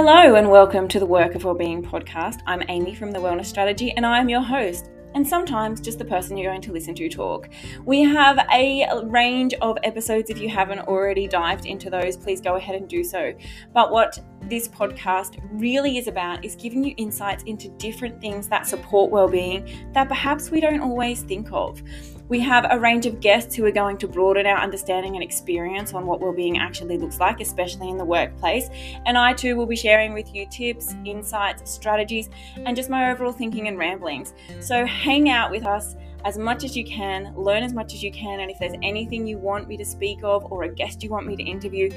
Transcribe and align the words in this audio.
Hello, 0.00 0.36
and 0.36 0.48
welcome 0.48 0.86
to 0.86 1.00
the 1.00 1.06
Work 1.06 1.34
of 1.34 1.42
Wellbeing 1.42 1.82
podcast. 1.82 2.40
I'm 2.46 2.62
Amy 2.68 2.94
from 2.94 3.10
the 3.10 3.18
Wellness 3.18 3.46
Strategy, 3.46 3.90
and 3.96 4.06
I 4.06 4.20
am 4.20 4.28
your 4.28 4.42
host 4.42 4.92
and 5.16 5.26
sometimes 5.26 5.80
just 5.80 5.98
the 5.98 6.04
person 6.04 6.36
you're 6.36 6.52
going 6.52 6.62
to 6.62 6.72
listen 6.72 6.94
to 6.94 7.08
talk. 7.08 7.48
We 7.84 8.02
have 8.02 8.38
a 8.52 8.86
range 9.06 9.54
of 9.54 9.76
episodes. 9.82 10.30
If 10.30 10.38
you 10.38 10.48
haven't 10.48 10.80
already 10.80 11.26
dived 11.26 11.66
into 11.66 11.90
those, 11.90 12.16
please 12.16 12.40
go 12.40 12.54
ahead 12.54 12.76
and 12.76 12.88
do 12.88 13.02
so. 13.02 13.34
But 13.74 13.90
what 13.90 14.20
this 14.42 14.68
podcast 14.68 15.40
really 15.50 15.98
is 15.98 16.06
about 16.06 16.44
is 16.44 16.54
giving 16.54 16.84
you 16.84 16.94
insights 16.96 17.42
into 17.42 17.68
different 17.70 18.20
things 18.20 18.46
that 18.50 18.68
support 18.68 19.10
well-being 19.10 19.68
that 19.94 20.06
perhaps 20.06 20.52
we 20.52 20.60
don't 20.60 20.80
always 20.80 21.22
think 21.22 21.48
of. 21.50 21.82
We 22.28 22.40
have 22.40 22.66
a 22.70 22.78
range 22.78 23.06
of 23.06 23.20
guests 23.20 23.54
who 23.54 23.64
are 23.64 23.72
going 23.72 23.96
to 23.98 24.08
broaden 24.08 24.46
our 24.46 24.58
understanding 24.58 25.14
and 25.14 25.22
experience 25.22 25.94
on 25.94 26.04
what 26.04 26.20
well-being 26.20 26.58
actually 26.58 26.98
looks 26.98 27.18
like, 27.18 27.40
especially 27.40 27.88
in 27.88 27.96
the 27.96 28.04
workplace. 28.04 28.68
And 29.06 29.16
I 29.16 29.32
too 29.32 29.56
will 29.56 29.66
be 29.66 29.76
sharing 29.76 30.12
with 30.12 30.34
you 30.34 30.46
tips, 30.46 30.94
insights, 31.06 31.70
strategies, 31.70 32.28
and 32.66 32.76
just 32.76 32.90
my 32.90 33.10
overall 33.10 33.32
thinking 33.32 33.68
and 33.68 33.78
ramblings. 33.78 34.34
So 34.60 34.84
hang 34.84 35.30
out 35.30 35.50
with 35.50 35.64
us 35.64 35.96
as 36.24 36.36
much 36.36 36.64
as 36.64 36.76
you 36.76 36.84
can, 36.84 37.32
learn 37.34 37.62
as 37.62 37.72
much 37.72 37.94
as 37.94 38.02
you 38.02 38.12
can, 38.12 38.40
and 38.40 38.50
if 38.50 38.58
there's 38.58 38.76
anything 38.82 39.26
you 39.26 39.38
want 39.38 39.66
me 39.66 39.76
to 39.78 39.84
speak 39.84 40.18
of 40.22 40.44
or 40.52 40.64
a 40.64 40.68
guest 40.68 41.02
you 41.02 41.08
want 41.08 41.26
me 41.26 41.36
to 41.36 41.42
interview, 41.42 41.90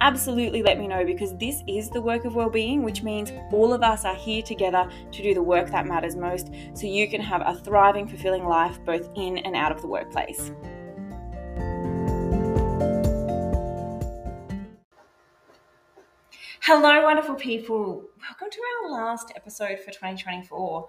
absolutely 0.00 0.62
let 0.62 0.78
me 0.78 0.86
know 0.86 1.04
because 1.04 1.36
this 1.36 1.62
is 1.66 1.90
the 1.90 2.00
work 2.00 2.24
of 2.24 2.34
well-being 2.34 2.82
which 2.82 3.02
means 3.02 3.32
all 3.52 3.72
of 3.72 3.82
us 3.82 4.04
are 4.04 4.14
here 4.14 4.42
together 4.42 4.88
to 5.10 5.22
do 5.22 5.34
the 5.34 5.42
work 5.42 5.70
that 5.70 5.86
matters 5.86 6.16
most 6.16 6.50
so 6.74 6.86
you 6.86 7.08
can 7.08 7.20
have 7.20 7.42
a 7.44 7.58
thriving 7.60 8.06
fulfilling 8.06 8.44
life 8.44 8.78
both 8.84 9.10
in 9.16 9.38
and 9.38 9.56
out 9.56 9.72
of 9.72 9.80
the 9.80 9.88
workplace. 9.88 10.52
Hello 16.60 17.02
wonderful 17.02 17.34
people. 17.34 18.04
Welcome 18.20 18.50
to 18.50 18.60
our 18.60 18.90
last 18.90 19.32
episode 19.34 19.78
for 19.78 19.90
2024 19.90 20.86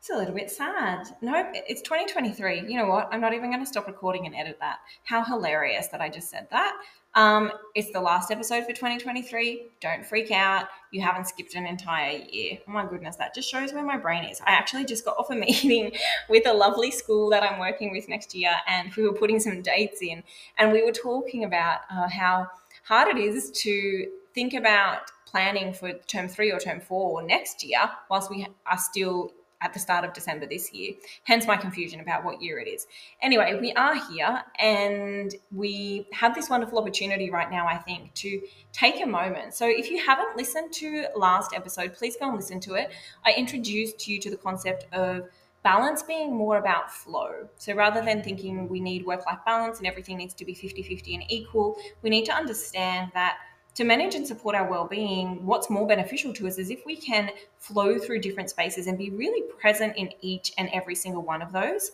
it's 0.00 0.08
a 0.08 0.16
little 0.16 0.34
bit 0.34 0.50
sad. 0.50 1.06
No, 1.20 1.44
it's 1.52 1.82
2023. 1.82 2.64
You 2.66 2.78
know 2.78 2.86
what? 2.86 3.10
I'm 3.12 3.20
not 3.20 3.34
even 3.34 3.50
going 3.50 3.60
to 3.60 3.66
stop 3.66 3.86
recording 3.86 4.24
and 4.24 4.34
edit 4.34 4.56
that. 4.60 4.78
How 5.04 5.22
hilarious 5.22 5.88
that 5.88 6.00
I 6.00 6.08
just 6.08 6.30
said 6.30 6.48
that. 6.50 6.74
Um, 7.14 7.52
it's 7.74 7.92
the 7.92 8.00
last 8.00 8.30
episode 8.30 8.64
for 8.64 8.72
2023. 8.72 9.66
Don't 9.82 10.06
freak 10.06 10.30
out. 10.30 10.68
You 10.90 11.02
haven't 11.02 11.26
skipped 11.26 11.54
an 11.54 11.66
entire 11.66 12.16
year. 12.16 12.56
Oh 12.66 12.72
my 12.72 12.86
goodness, 12.86 13.16
that 13.16 13.34
just 13.34 13.50
shows 13.50 13.74
where 13.74 13.84
my 13.84 13.98
brain 13.98 14.24
is. 14.24 14.40
I 14.40 14.52
actually 14.52 14.86
just 14.86 15.04
got 15.04 15.18
off 15.18 15.28
a 15.28 15.34
meeting 15.36 15.92
with 16.30 16.46
a 16.46 16.52
lovely 16.54 16.90
school 16.90 17.28
that 17.30 17.42
I'm 17.42 17.58
working 17.58 17.92
with 17.92 18.08
next 18.08 18.34
year, 18.34 18.54
and 18.66 18.90
we 18.96 19.02
were 19.02 19.12
putting 19.12 19.38
some 19.38 19.60
dates 19.60 20.00
in, 20.00 20.22
and 20.56 20.72
we 20.72 20.82
were 20.82 20.92
talking 20.92 21.44
about 21.44 21.80
uh, 21.90 22.08
how 22.08 22.46
hard 22.84 23.14
it 23.14 23.20
is 23.20 23.50
to 23.50 24.06
think 24.34 24.54
about 24.54 25.10
planning 25.26 25.74
for 25.74 25.92
term 26.06 26.26
three 26.26 26.50
or 26.50 26.58
term 26.58 26.80
four 26.80 27.22
next 27.22 27.62
year 27.62 27.80
whilst 28.08 28.30
we 28.30 28.46
are 28.66 28.78
still 28.78 29.32
at 29.60 29.72
the 29.72 29.78
start 29.78 30.04
of 30.04 30.12
December 30.12 30.46
this 30.46 30.72
year. 30.72 30.94
Hence 31.24 31.46
my 31.46 31.56
confusion 31.56 32.00
about 32.00 32.24
what 32.24 32.40
year 32.40 32.58
it 32.58 32.68
is. 32.68 32.86
Anyway, 33.22 33.58
we 33.60 33.72
are 33.72 33.94
here 34.10 34.42
and 34.58 35.34
we 35.54 36.06
have 36.12 36.34
this 36.34 36.48
wonderful 36.48 36.78
opportunity 36.78 37.30
right 37.30 37.50
now, 37.50 37.66
I 37.66 37.76
think, 37.76 38.14
to 38.14 38.40
take 38.72 39.02
a 39.02 39.06
moment. 39.06 39.54
So 39.54 39.66
if 39.68 39.90
you 39.90 40.04
haven't 40.04 40.36
listened 40.36 40.72
to 40.74 41.06
last 41.16 41.52
episode, 41.54 41.94
please 41.94 42.16
go 42.16 42.28
and 42.28 42.36
listen 42.36 42.60
to 42.60 42.74
it. 42.74 42.90
I 43.24 43.32
introduced 43.32 44.08
you 44.08 44.18
to 44.20 44.30
the 44.30 44.36
concept 44.36 44.86
of 44.92 45.28
balance 45.62 46.02
being 46.02 46.34
more 46.34 46.56
about 46.56 46.90
flow. 46.90 47.48
So 47.56 47.74
rather 47.74 48.02
than 48.02 48.22
thinking 48.22 48.68
we 48.68 48.80
need 48.80 49.04
work 49.04 49.26
life 49.26 49.40
balance 49.44 49.78
and 49.78 49.86
everything 49.86 50.16
needs 50.16 50.34
to 50.34 50.44
be 50.44 50.54
50 50.54 50.82
50 50.82 51.14
and 51.14 51.24
equal, 51.28 51.76
we 52.02 52.10
need 52.10 52.24
to 52.26 52.32
understand 52.32 53.10
that 53.14 53.36
to 53.80 53.86
manage 53.86 54.14
and 54.14 54.26
support 54.26 54.54
our 54.54 54.68
well-being 54.68 55.46
what's 55.46 55.70
more 55.70 55.86
beneficial 55.86 56.34
to 56.34 56.46
us 56.46 56.58
is 56.58 56.68
if 56.68 56.84
we 56.84 56.94
can 56.94 57.30
flow 57.56 57.98
through 57.98 58.20
different 58.20 58.50
spaces 58.50 58.86
and 58.86 58.98
be 58.98 59.08
really 59.08 59.40
present 59.58 59.96
in 59.96 60.10
each 60.20 60.52
and 60.58 60.68
every 60.74 60.94
single 60.94 61.22
one 61.22 61.40
of 61.40 61.50
those 61.50 61.92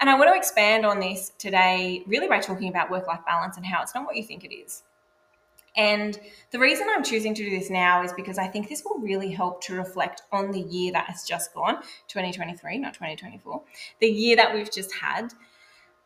and 0.00 0.08
i 0.08 0.14
want 0.14 0.30
to 0.30 0.34
expand 0.34 0.86
on 0.86 0.98
this 0.98 1.32
today 1.36 2.02
really 2.06 2.26
by 2.26 2.40
talking 2.40 2.70
about 2.70 2.90
work-life 2.90 3.20
balance 3.26 3.58
and 3.58 3.66
how 3.66 3.82
it's 3.82 3.94
not 3.94 4.06
what 4.06 4.16
you 4.16 4.22
think 4.22 4.44
it 4.44 4.54
is 4.54 4.82
and 5.76 6.18
the 6.52 6.58
reason 6.58 6.86
I'm 6.88 7.04
choosing 7.04 7.34
to 7.34 7.44
do 7.44 7.50
this 7.50 7.68
now 7.68 8.02
is 8.02 8.10
because 8.14 8.38
I 8.38 8.46
think 8.46 8.70
this 8.70 8.82
will 8.82 8.98
really 8.98 9.30
help 9.30 9.60
to 9.64 9.74
reflect 9.74 10.22
on 10.32 10.50
the 10.50 10.60
year 10.60 10.90
that 10.92 11.04
has 11.04 11.22
just 11.22 11.52
gone 11.52 11.82
2023, 12.08 12.78
not 12.78 12.94
2024, 12.94 13.62
the 14.00 14.06
year 14.06 14.36
that 14.36 14.54
we've 14.54 14.72
just 14.72 14.90
had. 14.94 15.34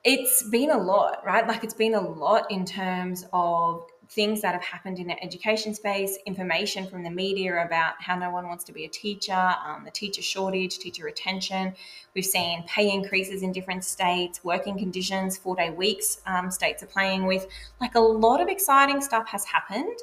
It's 0.03 0.43
been 0.51 0.73
a 0.73 0.77
lot, 0.77 1.25
right? 1.25 1.47
Like 1.47 1.63
it's 1.63 1.73
been 1.73 1.95
a 1.95 2.01
lot 2.01 2.51
in 2.51 2.65
terms 2.65 3.27
of 3.33 3.85
things 4.11 4.41
that 4.43 4.53
have 4.53 4.65
happened 4.65 4.99
in 4.99 5.07
the 5.07 5.23
education 5.23 5.73
space, 5.73 6.19
information 6.27 6.85
from 6.87 7.05
the 7.05 7.11
media 7.11 7.65
about 7.65 7.95
how 8.01 8.17
no 8.17 8.29
one 8.29 8.49
wants 8.49 8.65
to 8.65 8.73
be 8.73 8.85
a 8.85 8.89
teacher, 8.89 9.33
um, 9.33 9.85
the 9.85 9.91
teacher 9.91 10.21
shortage, 10.21 10.79
teacher 10.79 11.05
retention. 11.05 11.73
We've 12.15 12.25
seen 12.25 12.65
pay 12.65 12.91
increases 12.91 13.45
in 13.45 13.53
different 13.53 13.85
states, 13.85 14.43
working 14.43 14.77
conditions, 14.77 15.37
four 15.37 15.55
day 15.55 15.71
weeks 15.71 16.21
um, 16.27 16.51
states 16.51 16.83
are 16.83 16.87
playing 16.87 17.27
with. 17.27 17.47
Like 17.81 17.95
a 17.95 18.01
lot 18.01 18.41
of 18.41 18.49
exciting 18.49 19.01
stuff 19.01 19.29
has 19.29 19.45
happened. 19.45 19.97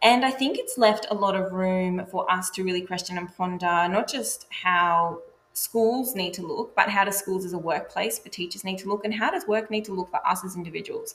And 0.00 0.24
I 0.24 0.30
think 0.30 0.58
it's 0.58 0.78
left 0.78 1.06
a 1.10 1.14
lot 1.14 1.36
of 1.36 1.52
room 1.52 2.06
for 2.10 2.30
us 2.30 2.50
to 2.50 2.64
really 2.64 2.82
question 2.82 3.18
and 3.18 3.34
ponder 3.36 3.88
not 3.88 4.08
just 4.08 4.46
how 4.50 5.20
schools 5.54 6.14
need 6.14 6.34
to 6.34 6.42
look, 6.46 6.74
but 6.76 6.90
how 6.90 7.04
do 7.04 7.12
schools 7.12 7.44
as 7.44 7.52
a 7.52 7.58
workplace 7.58 8.18
for 8.18 8.28
teachers 8.28 8.64
need 8.64 8.78
to 8.78 8.88
look, 8.88 9.04
and 9.04 9.14
how 9.14 9.30
does 9.30 9.46
work 9.46 9.70
need 9.70 9.84
to 9.86 9.92
look 9.92 10.10
for 10.10 10.24
us 10.26 10.44
as 10.44 10.56
individuals? 10.56 11.14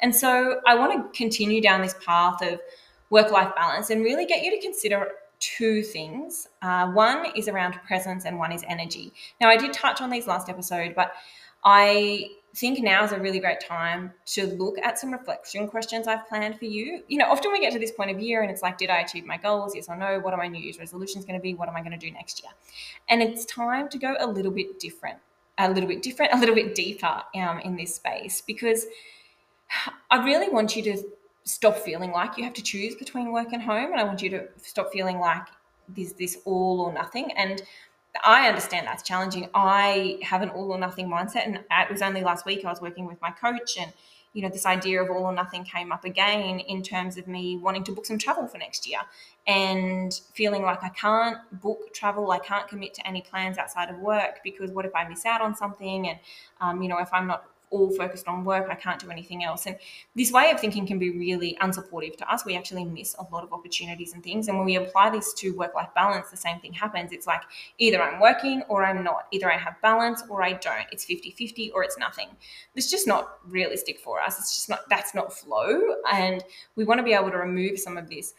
And 0.00 0.14
so 0.14 0.60
I 0.66 0.76
want 0.76 0.92
to 0.92 1.18
continue 1.18 1.60
down 1.60 1.82
this 1.82 1.94
path 2.04 2.40
of 2.42 2.60
work 3.10 3.32
life 3.32 3.52
balance 3.56 3.90
and 3.90 4.04
really 4.04 4.26
get 4.26 4.44
you 4.44 4.50
to 4.50 4.60
consider 4.60 5.08
two 5.40 5.82
things. 5.82 6.48
Uh, 6.62 6.90
one 6.92 7.26
is 7.34 7.48
around 7.48 7.74
presence, 7.86 8.24
and 8.24 8.38
one 8.38 8.52
is 8.52 8.62
energy. 8.68 9.12
Now, 9.40 9.48
I 9.48 9.56
did 9.56 9.72
touch 9.72 10.00
on 10.00 10.10
these 10.10 10.26
last 10.26 10.48
episode, 10.48 10.94
but 10.94 11.12
I 11.64 12.28
think 12.58 12.80
now 12.80 13.04
is 13.04 13.12
a 13.12 13.20
really 13.20 13.38
great 13.38 13.60
time 13.60 14.12
to 14.26 14.46
look 14.46 14.78
at 14.78 14.98
some 14.98 15.12
reflection 15.12 15.68
questions 15.68 16.08
I've 16.08 16.28
planned 16.28 16.58
for 16.58 16.64
you. 16.64 17.02
You 17.08 17.18
know, 17.18 17.26
often 17.26 17.52
we 17.52 17.60
get 17.60 17.72
to 17.72 17.78
this 17.78 17.92
point 17.92 18.10
of 18.10 18.20
year 18.20 18.42
and 18.42 18.50
it's 18.50 18.62
like, 18.62 18.78
did 18.78 18.90
I 18.90 18.98
achieve 19.00 19.24
my 19.24 19.36
goals? 19.36 19.74
Yes 19.74 19.88
or 19.88 19.96
no? 19.96 20.18
What 20.18 20.34
are 20.34 20.36
my 20.36 20.48
New 20.48 20.60
Year's 20.60 20.78
resolutions 20.78 21.24
going 21.24 21.38
to 21.38 21.42
be? 21.42 21.54
What 21.54 21.68
am 21.68 21.76
I 21.76 21.80
going 21.80 21.92
to 21.92 21.98
do 21.98 22.10
next 22.10 22.42
year? 22.42 22.52
And 23.08 23.22
it's 23.22 23.44
time 23.44 23.88
to 23.90 23.98
go 23.98 24.16
a 24.18 24.26
little 24.26 24.50
bit 24.50 24.80
different, 24.80 25.18
a 25.58 25.70
little 25.70 25.88
bit 25.88 26.02
different, 26.02 26.32
a 26.34 26.38
little 26.38 26.54
bit 26.54 26.74
deeper 26.74 27.22
um, 27.34 27.60
in 27.60 27.76
this 27.76 27.94
space 27.94 28.42
because 28.46 28.86
I 30.10 30.24
really 30.24 30.48
want 30.48 30.74
you 30.76 30.82
to 30.84 31.02
stop 31.44 31.76
feeling 31.78 32.12
like 32.12 32.36
you 32.36 32.44
have 32.44 32.54
to 32.54 32.62
choose 32.62 32.94
between 32.94 33.32
work 33.32 33.52
and 33.52 33.62
home. 33.62 33.92
And 33.92 34.00
I 34.00 34.04
want 34.04 34.22
you 34.22 34.30
to 34.30 34.48
stop 34.56 34.92
feeling 34.92 35.18
like 35.18 35.46
there's 35.88 36.12
this 36.12 36.38
all 36.44 36.80
or 36.80 36.92
nothing. 36.92 37.32
And 37.32 37.62
I 38.24 38.48
understand 38.48 38.86
that's 38.86 39.02
challenging. 39.02 39.48
I 39.54 40.18
have 40.22 40.42
an 40.42 40.50
all 40.50 40.72
or 40.72 40.78
nothing 40.78 41.08
mindset. 41.08 41.46
And 41.46 41.56
it 41.56 41.90
was 41.90 42.02
only 42.02 42.22
last 42.22 42.46
week 42.46 42.64
I 42.64 42.68
was 42.68 42.80
working 42.80 43.06
with 43.06 43.20
my 43.20 43.30
coach 43.30 43.76
and 43.78 43.92
you 44.34 44.42
know, 44.42 44.48
this 44.50 44.66
idea 44.66 45.02
of 45.02 45.10
all 45.10 45.24
or 45.24 45.32
nothing 45.32 45.64
came 45.64 45.90
up 45.90 46.04
again 46.04 46.60
in 46.60 46.82
terms 46.82 47.16
of 47.16 47.26
me 47.26 47.56
wanting 47.56 47.82
to 47.84 47.92
book 47.92 48.06
some 48.06 48.18
travel 48.18 48.46
for 48.46 48.58
next 48.58 48.86
year 48.86 49.00
and 49.46 50.20
feeling 50.34 50.62
like 50.62 50.84
I 50.84 50.90
can't 50.90 51.38
book 51.60 51.94
travel, 51.94 52.30
I 52.30 52.38
can't 52.38 52.68
commit 52.68 52.94
to 52.94 53.06
any 53.06 53.22
plans 53.22 53.58
outside 53.58 53.88
of 53.88 53.98
work 53.98 54.40
because 54.44 54.70
what 54.70 54.84
if 54.84 54.94
I 54.94 55.08
miss 55.08 55.24
out 55.24 55.40
on 55.40 55.56
something? 55.56 56.08
And, 56.08 56.18
um, 56.60 56.82
you 56.82 56.88
know, 56.88 56.98
if 56.98 57.12
I'm 57.12 57.26
not 57.26 57.44
all 57.70 57.90
focused 57.90 58.28
on 58.28 58.44
work. 58.44 58.68
I 58.70 58.74
can't 58.74 59.00
do 59.00 59.10
anything 59.10 59.44
else. 59.44 59.66
And 59.66 59.76
this 60.14 60.32
way 60.32 60.50
of 60.50 60.60
thinking 60.60 60.86
can 60.86 60.98
be 60.98 61.10
really 61.10 61.56
unsupportive 61.60 62.16
to 62.16 62.32
us. 62.32 62.44
We 62.44 62.56
actually 62.56 62.84
miss 62.84 63.14
a 63.18 63.26
lot 63.32 63.44
of 63.44 63.52
opportunities 63.52 64.14
and 64.14 64.22
things. 64.22 64.48
And 64.48 64.56
when 64.56 64.66
we 64.66 64.76
apply 64.76 65.10
this 65.10 65.32
to 65.34 65.50
work 65.56 65.74
life 65.74 65.90
balance, 65.94 66.30
the 66.30 66.36
same 66.36 66.60
thing 66.60 66.72
happens. 66.72 67.12
It's 67.12 67.26
like 67.26 67.42
either 67.78 68.02
I'm 68.02 68.20
working 68.20 68.62
or 68.68 68.84
I'm 68.84 69.02
not. 69.04 69.26
Either 69.30 69.50
I 69.52 69.56
have 69.56 69.80
balance 69.82 70.22
or 70.28 70.42
I 70.42 70.52
don't. 70.52 70.86
It's 70.92 71.04
50 71.04 71.30
50 71.32 71.70
or 71.72 71.84
it's 71.84 71.98
nothing. 71.98 72.28
It's 72.74 72.90
just 72.90 73.06
not 73.06 73.38
realistic 73.46 73.98
for 74.00 74.20
us. 74.20 74.38
It's 74.38 74.54
just 74.54 74.68
not, 74.68 74.80
that's 74.88 75.14
not 75.14 75.32
flow. 75.32 75.80
And 76.10 76.42
we 76.76 76.84
want 76.84 76.98
to 76.98 77.04
be 77.04 77.12
able 77.12 77.30
to 77.30 77.38
remove 77.38 77.78
some 77.78 77.96
of 77.96 78.08
this. 78.08 78.34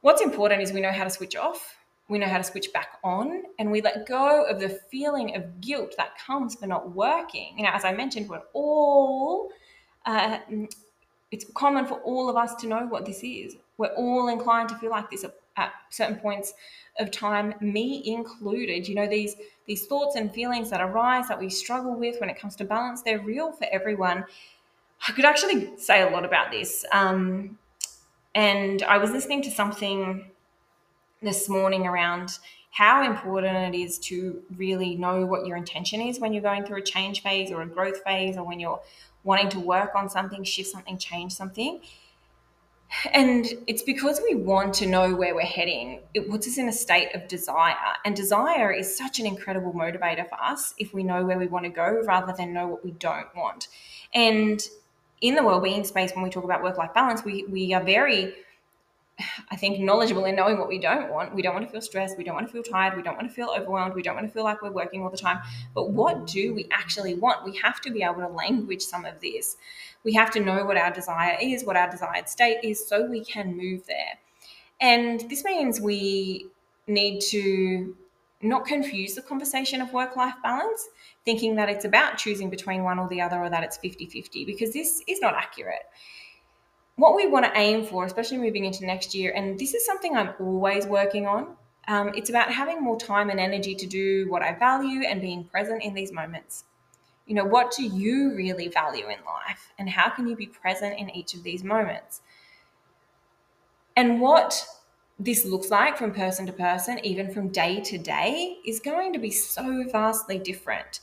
What's 0.00 0.20
important 0.20 0.62
is 0.62 0.72
we 0.72 0.80
know 0.80 0.92
how 0.92 1.04
to 1.04 1.10
switch 1.10 1.36
off 1.36 1.76
we 2.08 2.18
know 2.18 2.26
how 2.26 2.38
to 2.38 2.44
switch 2.44 2.72
back 2.72 2.98
on 3.02 3.42
and 3.58 3.70
we 3.70 3.80
let 3.80 4.06
go 4.06 4.44
of 4.44 4.60
the 4.60 4.68
feeling 4.90 5.34
of 5.36 5.60
guilt 5.60 5.94
that 5.96 6.18
comes 6.18 6.54
for 6.54 6.66
not 6.66 6.94
working. 6.94 7.54
You 7.56 7.64
know, 7.64 7.70
as 7.72 7.84
I 7.84 7.92
mentioned, 7.92 8.28
we're 8.28 8.42
all, 8.52 9.50
uh, 10.04 10.38
it's 11.30 11.46
common 11.54 11.86
for 11.86 12.00
all 12.00 12.28
of 12.28 12.36
us 12.36 12.54
to 12.56 12.66
know 12.66 12.86
what 12.86 13.06
this 13.06 13.20
is. 13.22 13.56
We're 13.78 13.94
all 13.94 14.28
inclined 14.28 14.68
to 14.68 14.76
feel 14.76 14.90
like 14.90 15.10
this 15.10 15.24
at 15.56 15.72
certain 15.90 16.16
points 16.16 16.52
of 16.98 17.10
time, 17.10 17.54
me 17.60 18.02
included. 18.06 18.86
You 18.86 18.94
know, 18.94 19.06
these 19.06 19.36
these 19.66 19.86
thoughts 19.86 20.16
and 20.16 20.32
feelings 20.32 20.70
that 20.70 20.80
arise 20.80 21.26
that 21.28 21.40
we 21.40 21.48
struggle 21.48 21.94
with 21.94 22.20
when 22.20 22.28
it 22.28 22.38
comes 22.38 22.54
to 22.56 22.64
balance, 22.64 23.02
they're 23.02 23.20
real 23.20 23.50
for 23.52 23.66
everyone. 23.72 24.24
I 25.08 25.12
could 25.12 25.24
actually 25.24 25.76
say 25.78 26.02
a 26.02 26.10
lot 26.10 26.24
about 26.24 26.50
this. 26.50 26.84
Um, 26.92 27.58
and 28.34 28.82
I 28.82 28.98
was 28.98 29.10
listening 29.10 29.42
to 29.42 29.50
something 29.50 30.30
this 31.24 31.48
morning 31.48 31.86
around 31.86 32.38
how 32.70 33.04
important 33.04 33.74
it 33.74 33.78
is 33.78 33.98
to 34.00 34.42
really 34.56 34.96
know 34.96 35.24
what 35.24 35.46
your 35.46 35.56
intention 35.56 36.00
is 36.00 36.18
when 36.18 36.32
you're 36.32 36.42
going 36.42 36.64
through 36.64 36.78
a 36.78 36.82
change 36.82 37.22
phase 37.22 37.50
or 37.50 37.62
a 37.62 37.66
growth 37.66 38.02
phase 38.02 38.36
or 38.36 38.44
when 38.44 38.58
you're 38.58 38.80
wanting 39.22 39.48
to 39.48 39.60
work 39.60 39.94
on 39.94 40.08
something, 40.10 40.44
shift 40.44 40.70
something, 40.70 40.98
change 40.98 41.32
something. 41.32 41.80
And 43.12 43.46
it's 43.66 43.82
because 43.82 44.20
we 44.22 44.34
want 44.34 44.74
to 44.74 44.86
know 44.86 45.14
where 45.14 45.34
we're 45.34 45.42
heading, 45.42 46.00
it 46.14 46.28
puts 46.30 46.46
us 46.46 46.58
in 46.58 46.68
a 46.68 46.72
state 46.72 47.14
of 47.14 47.26
desire. 47.26 47.74
And 48.04 48.14
desire 48.14 48.70
is 48.72 48.96
such 48.96 49.18
an 49.18 49.26
incredible 49.26 49.72
motivator 49.72 50.28
for 50.28 50.40
us 50.40 50.74
if 50.78 50.92
we 50.92 51.02
know 51.02 51.24
where 51.24 51.38
we 51.38 51.46
want 51.46 51.64
to 51.64 51.70
go 51.70 52.02
rather 52.04 52.32
than 52.36 52.52
know 52.52 52.68
what 52.68 52.84
we 52.84 52.92
don't 52.92 53.34
want. 53.36 53.68
And 54.14 54.60
in 55.20 55.34
the 55.34 55.42
well-being 55.42 55.84
space, 55.84 56.12
when 56.14 56.22
we 56.22 56.30
talk 56.30 56.44
about 56.44 56.62
work-life 56.62 56.92
balance, 56.92 57.24
we 57.24 57.44
we 57.44 57.72
are 57.72 57.82
very 57.82 58.34
I 59.50 59.56
think 59.56 59.78
knowledgeable 59.78 60.24
in 60.24 60.34
knowing 60.34 60.58
what 60.58 60.68
we 60.68 60.78
don't 60.78 61.12
want. 61.12 61.34
We 61.34 61.42
don't 61.42 61.54
want 61.54 61.64
to 61.64 61.70
feel 61.70 61.80
stressed. 61.80 62.18
We 62.18 62.24
don't 62.24 62.34
want 62.34 62.48
to 62.48 62.52
feel 62.52 62.64
tired. 62.64 62.96
We 62.96 63.02
don't 63.02 63.16
want 63.16 63.28
to 63.28 63.34
feel 63.34 63.54
overwhelmed. 63.56 63.94
We 63.94 64.02
don't 64.02 64.16
want 64.16 64.26
to 64.26 64.32
feel 64.32 64.42
like 64.42 64.60
we're 64.60 64.72
working 64.72 65.04
all 65.04 65.10
the 65.10 65.16
time. 65.16 65.40
But 65.72 65.90
what 65.90 66.26
do 66.26 66.52
we 66.52 66.68
actually 66.72 67.14
want? 67.14 67.44
We 67.44 67.56
have 67.58 67.80
to 67.82 67.92
be 67.92 68.02
able 68.02 68.16
to 68.16 68.28
language 68.28 68.82
some 68.82 69.04
of 69.04 69.20
this. 69.20 69.56
We 70.02 70.14
have 70.14 70.32
to 70.32 70.40
know 70.40 70.64
what 70.64 70.76
our 70.76 70.90
desire 70.90 71.38
is, 71.40 71.64
what 71.64 71.76
our 71.76 71.88
desired 71.88 72.28
state 72.28 72.58
is, 72.64 72.84
so 72.84 73.06
we 73.06 73.24
can 73.24 73.56
move 73.56 73.86
there. 73.86 74.18
And 74.80 75.20
this 75.30 75.44
means 75.44 75.80
we 75.80 76.48
need 76.88 77.20
to 77.20 77.96
not 78.42 78.66
confuse 78.66 79.14
the 79.14 79.22
conversation 79.22 79.80
of 79.80 79.92
work 79.92 80.16
life 80.16 80.34
balance, 80.42 80.88
thinking 81.24 81.54
that 81.54 81.68
it's 81.68 81.84
about 81.84 82.18
choosing 82.18 82.50
between 82.50 82.82
one 82.82 82.98
or 82.98 83.08
the 83.08 83.20
other 83.20 83.38
or 83.42 83.48
that 83.48 83.62
it's 83.62 83.76
50 83.76 84.06
50, 84.06 84.44
because 84.44 84.72
this 84.72 85.02
is 85.06 85.20
not 85.20 85.34
accurate 85.34 85.86
what 86.96 87.16
we 87.16 87.26
want 87.26 87.44
to 87.44 87.52
aim 87.58 87.84
for, 87.84 88.04
especially 88.04 88.38
moving 88.38 88.64
into 88.64 88.86
next 88.86 89.14
year, 89.14 89.32
and 89.34 89.58
this 89.58 89.74
is 89.74 89.84
something 89.84 90.16
I'm 90.16 90.34
always 90.38 90.86
working 90.86 91.26
on. 91.26 91.56
Um, 91.88 92.12
it's 92.14 92.30
about 92.30 92.50
having 92.50 92.82
more 92.82 92.98
time 92.98 93.30
and 93.30 93.38
energy 93.38 93.74
to 93.74 93.86
do 93.86 94.30
what 94.30 94.42
I 94.42 94.54
value 94.54 95.02
and 95.02 95.20
being 95.20 95.44
present 95.44 95.82
in 95.82 95.92
these 95.94 96.12
moments. 96.12 96.64
You 97.26 97.34
know, 97.34 97.44
what 97.44 97.74
do 97.76 97.82
you 97.84 98.34
really 98.34 98.68
value 98.68 99.04
in 99.04 99.18
life, 99.26 99.72
and 99.78 99.88
how 99.88 100.10
can 100.10 100.28
you 100.28 100.36
be 100.36 100.46
present 100.46 100.98
in 100.98 101.10
each 101.10 101.34
of 101.34 101.42
these 101.42 101.64
moments? 101.64 102.20
And 103.96 104.20
what 104.20 104.66
this 105.18 105.44
looks 105.44 105.70
like 105.70 105.96
from 105.96 106.12
person 106.12 106.46
to 106.46 106.52
person, 106.52 106.98
even 107.04 107.32
from 107.32 107.48
day 107.48 107.80
to 107.80 107.98
day, 107.98 108.58
is 108.66 108.80
going 108.80 109.12
to 109.12 109.18
be 109.18 109.30
so 109.30 109.84
vastly 109.90 110.38
different. 110.38 111.00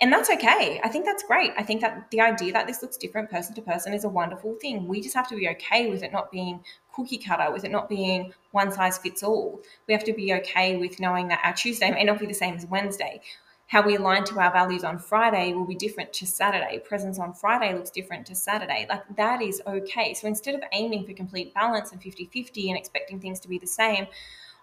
And 0.00 0.12
that's 0.12 0.30
okay. 0.30 0.80
I 0.84 0.88
think 0.88 1.04
that's 1.04 1.24
great. 1.24 1.52
I 1.56 1.64
think 1.64 1.80
that 1.80 2.10
the 2.12 2.20
idea 2.20 2.52
that 2.52 2.68
this 2.68 2.82
looks 2.82 2.96
different 2.96 3.30
person 3.30 3.54
to 3.56 3.62
person 3.62 3.92
is 3.92 4.04
a 4.04 4.08
wonderful 4.08 4.54
thing. 4.60 4.86
We 4.86 5.00
just 5.00 5.14
have 5.16 5.28
to 5.28 5.36
be 5.36 5.48
okay 5.48 5.90
with 5.90 6.04
it 6.04 6.12
not 6.12 6.30
being 6.30 6.60
cookie 6.92 7.18
cutter, 7.18 7.50
with 7.50 7.64
it 7.64 7.72
not 7.72 7.88
being 7.88 8.32
one 8.52 8.70
size 8.70 8.98
fits 8.98 9.24
all. 9.24 9.60
We 9.88 9.94
have 9.94 10.04
to 10.04 10.12
be 10.12 10.32
okay 10.34 10.76
with 10.76 11.00
knowing 11.00 11.28
that 11.28 11.40
our 11.42 11.52
Tuesday 11.52 11.90
may 11.94 12.04
not 12.04 12.20
be 12.20 12.26
the 12.26 12.34
same 12.34 12.54
as 12.54 12.64
Wednesday. 12.66 13.20
How 13.66 13.82
we 13.82 13.96
align 13.96 14.24
to 14.24 14.38
our 14.38 14.52
values 14.52 14.84
on 14.84 14.98
Friday 14.98 15.52
will 15.52 15.66
be 15.66 15.74
different 15.74 16.12
to 16.14 16.26
Saturday. 16.26 16.78
Presence 16.78 17.18
on 17.18 17.34
Friday 17.34 17.74
looks 17.74 17.90
different 17.90 18.24
to 18.28 18.36
Saturday. 18.36 18.86
Like 18.88 19.02
that 19.16 19.42
is 19.42 19.60
okay. 19.66 20.14
So 20.14 20.28
instead 20.28 20.54
of 20.54 20.62
aiming 20.72 21.06
for 21.06 21.12
complete 21.12 21.52
balance 21.54 21.90
and 21.90 22.00
50 22.00 22.30
50 22.32 22.70
and 22.70 22.78
expecting 22.78 23.20
things 23.20 23.40
to 23.40 23.48
be 23.48 23.58
the 23.58 23.66
same, 23.66 24.06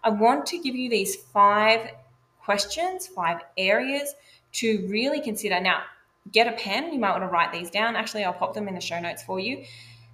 I 0.03 0.09
want 0.09 0.45
to 0.47 0.57
give 0.57 0.75
you 0.75 0.89
these 0.89 1.15
five 1.17 1.91
questions, 2.45 3.07
five 3.07 3.41
areas 3.57 4.13
to 4.56 4.88
really 4.88 5.22
consider. 5.22 5.60
Now, 5.60 5.84
get 6.31 6.48
a 6.48 6.54
pen. 6.54 6.94
You 6.94 7.00
might 7.00 7.12
want 7.12 7.24
to 7.24 7.28
write 7.28 7.52
these 7.52 7.69
down. 7.69 7.96
Actually, 7.96 8.24
I'll 8.24 8.34
pop 8.34 8.54
them 8.54 8.68
in 8.68 8.75
the 8.75 8.81
show 8.81 9.00
notes 9.00 9.24
for 9.24 9.40
you. 9.40 9.63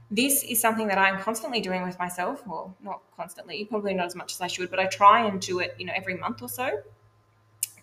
This 0.10 0.44
is 0.44 0.60
something 0.60 0.88
that 0.88 0.98
I'm 0.98 1.20
constantly 1.22 1.62
doing 1.62 1.84
with 1.84 1.98
myself. 1.98 2.46
Well, 2.46 2.76
not 2.84 3.02
constantly, 3.16 3.66
probably 3.66 3.94
not 3.94 4.08
as 4.08 4.16
much 4.16 4.34
as 4.34 4.42
I 4.42 4.48
should, 4.48 4.70
but 4.70 4.80
I 4.80 4.88
try 4.88 5.26
and 5.26 5.40
do 5.40 5.60
it, 5.60 5.76
you 5.80 5.86
know, 5.86 5.94
every 5.96 6.16
month 6.16 6.42
or 6.42 6.50
so 6.50 6.82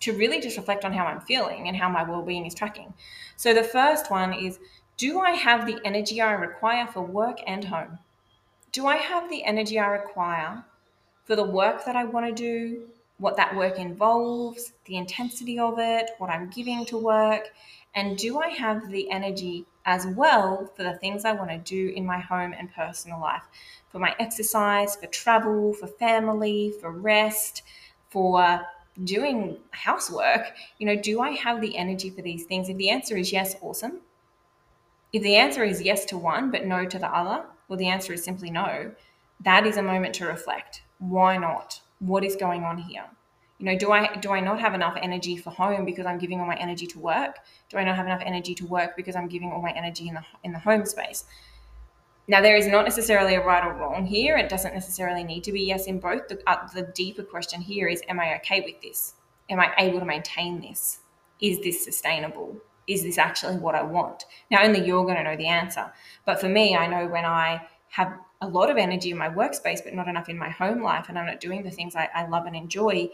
to 0.01 0.13
really 0.13 0.39
just 0.39 0.57
reflect 0.57 0.85
on 0.85 0.93
how 0.93 1.05
I'm 1.05 1.21
feeling 1.21 1.67
and 1.67 1.75
how 1.75 1.89
my 1.89 2.03
well-being 2.03 2.45
is 2.45 2.55
tracking. 2.55 2.93
So 3.35 3.53
the 3.53 3.63
first 3.63 4.09
one 4.09 4.33
is 4.33 4.59
do 4.97 5.19
I 5.19 5.31
have 5.31 5.65
the 5.65 5.79
energy 5.85 6.21
I 6.21 6.31
require 6.33 6.87
for 6.87 7.01
work 7.01 7.39
and 7.47 7.63
home? 7.65 7.99
Do 8.71 8.85
I 8.85 8.97
have 8.97 9.29
the 9.29 9.43
energy 9.43 9.79
I 9.79 9.87
require 9.87 10.63
for 11.23 11.35
the 11.35 11.43
work 11.43 11.85
that 11.85 11.95
I 11.95 12.05
want 12.05 12.25
to 12.27 12.33
do, 12.33 12.87
what 13.19 13.37
that 13.37 13.55
work 13.55 13.77
involves, 13.77 14.73
the 14.85 14.95
intensity 14.95 15.59
of 15.59 15.77
it, 15.77 16.11
what 16.17 16.29
I'm 16.29 16.49
giving 16.49 16.85
to 16.85 16.97
work, 16.97 17.51
and 17.95 18.17
do 18.17 18.39
I 18.39 18.49
have 18.49 18.89
the 18.89 19.09
energy 19.11 19.65
as 19.85 20.07
well 20.07 20.71
for 20.75 20.83
the 20.83 20.97
things 20.97 21.25
I 21.25 21.33
want 21.33 21.49
to 21.49 21.57
do 21.57 21.93
in 21.95 22.05
my 22.05 22.19
home 22.19 22.53
and 22.57 22.73
personal 22.73 23.19
life? 23.19 23.43
For 23.91 23.99
my 23.99 24.15
exercise, 24.19 24.95
for 24.95 25.07
travel, 25.07 25.73
for 25.73 25.87
family, 25.87 26.73
for 26.79 26.91
rest, 26.91 27.63
for 28.09 28.61
doing 29.03 29.57
housework. 29.71 30.53
You 30.77 30.87
know, 30.87 30.95
do 30.95 31.21
I 31.21 31.31
have 31.31 31.61
the 31.61 31.77
energy 31.77 32.09
for 32.09 32.21
these 32.21 32.45
things? 32.45 32.69
If 32.69 32.77
the 32.77 32.89
answer 32.89 33.17
is 33.17 33.31
yes, 33.31 33.55
awesome. 33.61 34.01
If 35.11 35.23
the 35.23 35.35
answer 35.35 35.63
is 35.63 35.81
yes 35.81 36.05
to 36.05 36.17
one 36.17 36.51
but 36.51 36.65
no 36.65 36.85
to 36.85 36.99
the 36.99 37.07
other, 37.07 37.45
well, 37.67 37.77
the 37.77 37.87
answer 37.87 38.13
is 38.13 38.23
simply 38.23 38.51
no. 38.51 38.91
That 39.41 39.65
is 39.65 39.77
a 39.77 39.81
moment 39.81 40.15
to 40.15 40.25
reflect. 40.25 40.83
Why 40.99 41.37
not? 41.37 41.81
What 41.99 42.23
is 42.23 42.35
going 42.35 42.63
on 42.63 42.77
here? 42.77 43.05
You 43.59 43.65
know, 43.65 43.77
do 43.77 43.91
I 43.91 44.15
do 44.17 44.31
I 44.31 44.39
not 44.39 44.59
have 44.59 44.73
enough 44.73 44.97
energy 45.01 45.35
for 45.35 45.49
home 45.49 45.83
because 45.83 46.05
I'm 46.05 46.17
giving 46.17 46.39
all 46.39 46.47
my 46.47 46.55
energy 46.55 46.87
to 46.87 46.99
work? 46.99 47.39
Do 47.69 47.77
I 47.77 47.83
not 47.83 47.97
have 47.97 48.05
enough 48.05 48.21
energy 48.25 48.55
to 48.55 48.65
work 48.65 48.95
because 48.95 49.15
I'm 49.15 49.27
giving 49.27 49.51
all 49.51 49.61
my 49.61 49.71
energy 49.71 50.07
in 50.07 50.15
the 50.15 50.23
in 50.43 50.53
the 50.53 50.59
home 50.59 50.85
space? 50.85 51.25
Now, 52.29 52.41
there 52.41 52.55
is 52.55 52.67
not 52.67 52.85
necessarily 52.85 53.33
a 53.33 53.43
right 53.43 53.65
or 53.65 53.73
wrong 53.73 54.05
here. 54.05 54.37
It 54.37 54.49
doesn't 54.49 54.75
necessarily 54.75 55.23
need 55.23 55.43
to 55.45 55.51
be 55.51 55.61
yes 55.61 55.87
in 55.87 55.99
both. 55.99 56.27
The, 56.27 56.39
uh, 56.45 56.67
the 56.75 56.83
deeper 56.83 57.23
question 57.23 57.59
here 57.59 57.87
is 57.87 58.03
Am 58.07 58.19
I 58.19 58.35
okay 58.35 58.61
with 58.61 58.79
this? 58.81 59.15
Am 59.49 59.59
I 59.59 59.73
able 59.79 59.99
to 59.99 60.05
maintain 60.05 60.61
this? 60.61 60.99
Is 61.41 61.59
this 61.61 61.83
sustainable? 61.83 62.55
Is 62.87 63.01
this 63.01 63.17
actually 63.17 63.57
what 63.57 63.73
I 63.73 63.81
want? 63.81 64.25
Now, 64.51 64.63
only 64.63 64.85
you're 64.85 65.05
going 65.05 65.17
to 65.17 65.23
know 65.23 65.35
the 65.35 65.47
answer. 65.47 65.91
But 66.23 66.39
for 66.39 66.47
me, 66.47 66.75
I 66.75 66.85
know 66.85 67.07
when 67.07 67.25
I 67.25 67.67
have 67.89 68.13
a 68.41 68.47
lot 68.47 68.69
of 68.69 68.77
energy 68.77 69.11
in 69.11 69.17
my 69.17 69.29
workspace, 69.29 69.83
but 69.83 69.93
not 69.93 70.07
enough 70.07 70.29
in 70.29 70.37
my 70.37 70.49
home 70.49 70.81
life, 70.81 71.09
and 71.09 71.19
I'm 71.19 71.25
not 71.25 71.39
doing 71.39 71.63
the 71.63 71.71
things 71.71 71.95
I, 71.95 72.09
I 72.13 72.27
love 72.27 72.45
and 72.45 72.55
enjoy, 72.55 73.09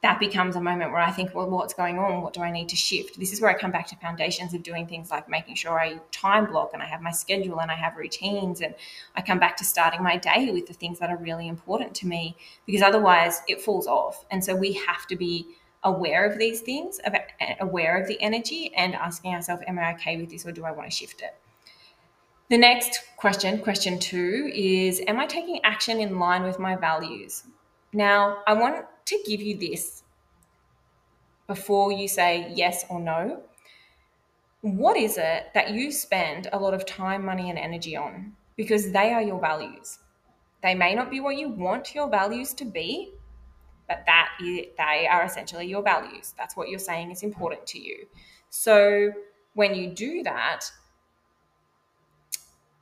that 0.00 0.20
becomes 0.20 0.54
a 0.54 0.60
moment 0.60 0.92
where 0.92 1.00
I 1.00 1.10
think, 1.10 1.34
well, 1.34 1.50
what's 1.50 1.74
going 1.74 1.98
on? 1.98 2.22
What 2.22 2.32
do 2.32 2.40
I 2.40 2.52
need 2.52 2.68
to 2.68 2.76
shift? 2.76 3.18
This 3.18 3.32
is 3.32 3.40
where 3.40 3.50
I 3.50 3.54
come 3.54 3.72
back 3.72 3.88
to 3.88 3.96
foundations 3.96 4.54
of 4.54 4.62
doing 4.62 4.86
things 4.86 5.10
like 5.10 5.28
making 5.28 5.56
sure 5.56 5.80
I 5.80 5.98
time 6.12 6.46
block 6.46 6.70
and 6.72 6.80
I 6.80 6.86
have 6.86 7.02
my 7.02 7.10
schedule 7.10 7.60
and 7.60 7.70
I 7.70 7.74
have 7.74 7.96
routines. 7.96 8.60
And 8.60 8.76
I 9.16 9.22
come 9.22 9.40
back 9.40 9.56
to 9.56 9.64
starting 9.64 10.02
my 10.02 10.16
day 10.16 10.52
with 10.52 10.68
the 10.68 10.72
things 10.72 11.00
that 11.00 11.10
are 11.10 11.16
really 11.16 11.48
important 11.48 11.96
to 11.96 12.06
me 12.06 12.36
because 12.64 12.80
otherwise 12.80 13.42
it 13.48 13.60
falls 13.60 13.88
off. 13.88 14.24
And 14.30 14.44
so 14.44 14.54
we 14.54 14.74
have 14.74 15.08
to 15.08 15.16
be 15.16 15.48
aware 15.82 16.24
of 16.24 16.38
these 16.38 16.60
things, 16.60 17.00
eh, 17.02 17.54
aware 17.58 18.00
of 18.00 18.06
the 18.06 18.20
energy, 18.22 18.72
and 18.76 18.94
asking 18.94 19.34
ourselves, 19.34 19.62
am 19.66 19.80
I 19.80 19.94
okay 19.94 20.16
with 20.16 20.30
this 20.30 20.46
or 20.46 20.52
do 20.52 20.64
I 20.64 20.70
want 20.70 20.88
to 20.88 20.94
shift 20.94 21.22
it? 21.22 21.34
The 22.50 22.56
next 22.56 23.00
question, 23.18 23.58
question 23.58 23.98
two, 23.98 24.50
is 24.54 25.02
Am 25.06 25.20
I 25.20 25.26
taking 25.26 25.62
action 25.64 26.00
in 26.00 26.18
line 26.18 26.44
with 26.44 26.58
my 26.58 26.76
values? 26.76 27.44
Now, 27.92 28.38
I 28.46 28.54
want 28.54 28.86
to 29.04 29.22
give 29.26 29.42
you 29.42 29.58
this 29.58 30.02
before 31.46 31.92
you 31.92 32.08
say 32.08 32.50
yes 32.54 32.86
or 32.88 33.00
no. 33.00 33.42
What 34.62 34.96
is 34.96 35.18
it 35.18 35.48
that 35.52 35.72
you 35.72 35.92
spend 35.92 36.48
a 36.50 36.58
lot 36.58 36.72
of 36.72 36.86
time, 36.86 37.22
money, 37.22 37.50
and 37.50 37.58
energy 37.58 37.94
on? 37.96 38.32
Because 38.56 38.92
they 38.92 39.12
are 39.12 39.22
your 39.22 39.38
values. 39.38 39.98
They 40.62 40.74
may 40.74 40.94
not 40.94 41.10
be 41.10 41.20
what 41.20 41.36
you 41.36 41.50
want 41.50 41.94
your 41.94 42.08
values 42.08 42.54
to 42.54 42.64
be, 42.64 43.12
but 43.88 44.04
that 44.06 44.30
is, 44.42 44.68
they 44.78 45.06
are 45.06 45.22
essentially 45.22 45.66
your 45.66 45.82
values. 45.82 46.32
That's 46.38 46.56
what 46.56 46.70
you're 46.70 46.78
saying 46.78 47.10
is 47.10 47.22
important 47.22 47.66
to 47.66 47.78
you. 47.78 48.06
So 48.48 49.12
when 49.52 49.74
you 49.74 49.88
do 49.90 50.22
that, 50.22 50.64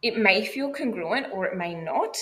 it 0.07 0.17
may 0.17 0.45
feel 0.45 0.71
congruent 0.73 1.27
or 1.33 1.47
it 1.47 1.57
may 1.57 1.75
not, 1.75 2.17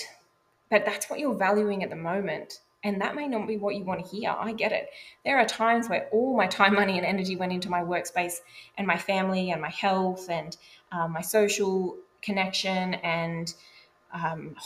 but 0.71 0.87
that's 0.87 1.11
what 1.11 1.19
you're 1.19 1.35
valuing 1.35 1.83
at 1.83 1.91
the 1.91 1.97
moment. 1.97 2.61
And 2.83 3.01
that 3.01 3.15
may 3.15 3.29
not 3.29 3.47
be 3.47 3.59
what 3.59 3.75
you 3.75 3.85
want 3.85 4.05
to 4.05 4.11
hear. 4.11 4.31
I 4.31 4.53
get 4.53 4.73
it. 4.73 4.89
There 5.25 5.39
are 5.39 5.45
times 5.45 5.89
where 5.89 6.09
all 6.11 6.35
my 6.37 6.47
time, 6.47 6.75
money, 6.75 6.97
and 6.97 7.07
energy 7.07 7.37
went 7.37 7.53
into 7.53 7.69
my 7.69 7.83
workspace 7.83 8.37
and 8.79 8.87
my 8.87 8.97
family 8.97 9.51
and 9.51 9.61
my 9.61 9.71
health 9.71 10.31
and 10.31 10.57
um, 10.93 11.13
my 11.13 11.21
social 11.21 11.97
connection 12.23 12.95
and 12.95 13.53
um, 14.13 14.57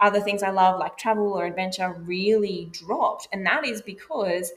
other 0.00 0.20
things 0.20 0.42
I 0.42 0.50
love, 0.50 0.78
like 0.78 0.96
travel 0.96 1.32
or 1.32 1.46
adventure, 1.46 1.92
really 1.92 2.68
dropped. 2.72 3.26
And 3.32 3.44
that 3.46 3.66
is 3.66 3.82
because 3.82 4.52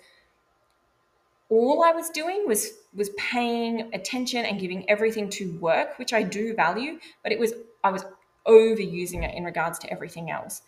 all 1.49 1.83
I 1.83 1.91
was 1.91 2.09
doing 2.09 2.45
was 2.47 2.71
was 2.93 3.09
paying 3.17 3.93
attention 3.93 4.45
and 4.45 4.59
giving 4.59 4.89
everything 4.89 5.29
to 5.29 5.57
work, 5.59 5.99
which 5.99 6.13
I 6.13 6.23
do 6.23 6.55
value, 6.55 6.99
but 7.23 7.31
it 7.31 7.39
was 7.39 7.53
I 7.85 7.91
was 7.91 8.03
overusing 8.47 9.23
it 9.23 9.35
in 9.35 9.43
regards 9.43 9.77
to 9.79 9.91
everything 9.91 10.31
else. 10.31 10.63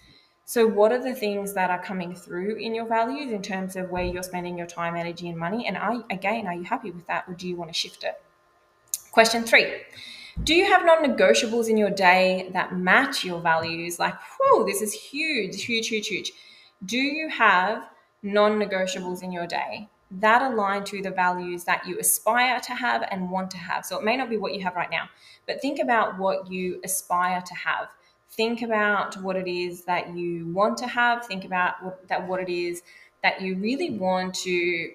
So, 0.45 0.67
what 0.67 0.91
are 0.91 1.03
the 1.03 1.15
things 1.15 1.53
that 1.55 1.71
are 1.71 1.83
coming 1.83 2.15
through 2.15 2.55
in 2.55 2.75
your 2.75 2.85
values 2.85 3.31
in 3.31 3.41
terms 3.41 3.75
of 3.75 3.89
where 3.89 4.05
you're 4.05 4.23
spending 4.23 4.57
your 4.57 4.67
time, 4.67 4.95
energy, 4.95 5.27
and 5.27 5.37
money? 5.37 5.67
And 5.67 5.75
are, 5.75 6.05
again, 6.11 6.45
are 6.45 6.53
you 6.53 6.63
happy 6.63 6.91
with 6.91 7.07
that 7.07 7.25
or 7.27 7.33
do 7.33 7.47
you 7.47 7.55
want 7.55 7.73
to 7.73 7.73
shift 7.73 8.03
it? 8.03 8.21
Question 9.11 9.43
three 9.43 9.81
Do 10.43 10.53
you 10.53 10.65
have 10.65 10.85
non 10.85 11.03
negotiables 11.03 11.69
in 11.69 11.75
your 11.75 11.89
day 11.89 12.49
that 12.53 12.77
match 12.77 13.25
your 13.25 13.41
values? 13.41 13.97
Like, 13.97 14.15
whoa, 14.39 14.63
this 14.63 14.81
is 14.81 14.93
huge, 14.93 15.63
huge, 15.63 15.87
huge, 15.87 16.07
huge. 16.07 16.31
Do 16.85 16.97
you 16.97 17.29
have 17.29 17.83
non 18.21 18.59
negotiables 18.59 19.23
in 19.23 19.31
your 19.31 19.47
day 19.47 19.89
that 20.09 20.41
align 20.41 20.83
to 20.85 21.01
the 21.01 21.11
values 21.11 21.65
that 21.65 21.85
you 21.85 21.99
aspire 21.99 22.59
to 22.61 22.73
have 22.73 23.05
and 23.11 23.29
want 23.29 23.51
to 23.51 23.57
have. 23.57 23.85
So 23.85 23.97
it 23.99 24.05
may 24.05 24.15
not 24.15 24.29
be 24.29 24.37
what 24.37 24.53
you 24.53 24.61
have 24.63 24.75
right 24.75 24.89
now, 24.89 25.09
but 25.45 25.61
think 25.61 25.79
about 25.79 26.17
what 26.17 26.49
you 26.49 26.79
aspire 26.83 27.41
to 27.41 27.53
have. 27.55 27.89
think 28.29 28.61
about 28.61 29.21
what 29.21 29.35
it 29.35 29.47
is 29.47 29.85
that 29.85 30.15
you 30.15 30.47
want 30.53 30.77
to 30.77 30.87
have 30.87 31.25
think 31.25 31.45
about 31.45 31.81
what, 31.83 32.07
that 32.07 32.27
what 32.27 32.39
it 32.41 32.49
is 32.49 32.83
that 33.23 33.41
you 33.41 33.55
really 33.55 33.91
want 33.97 34.33
to 34.33 34.91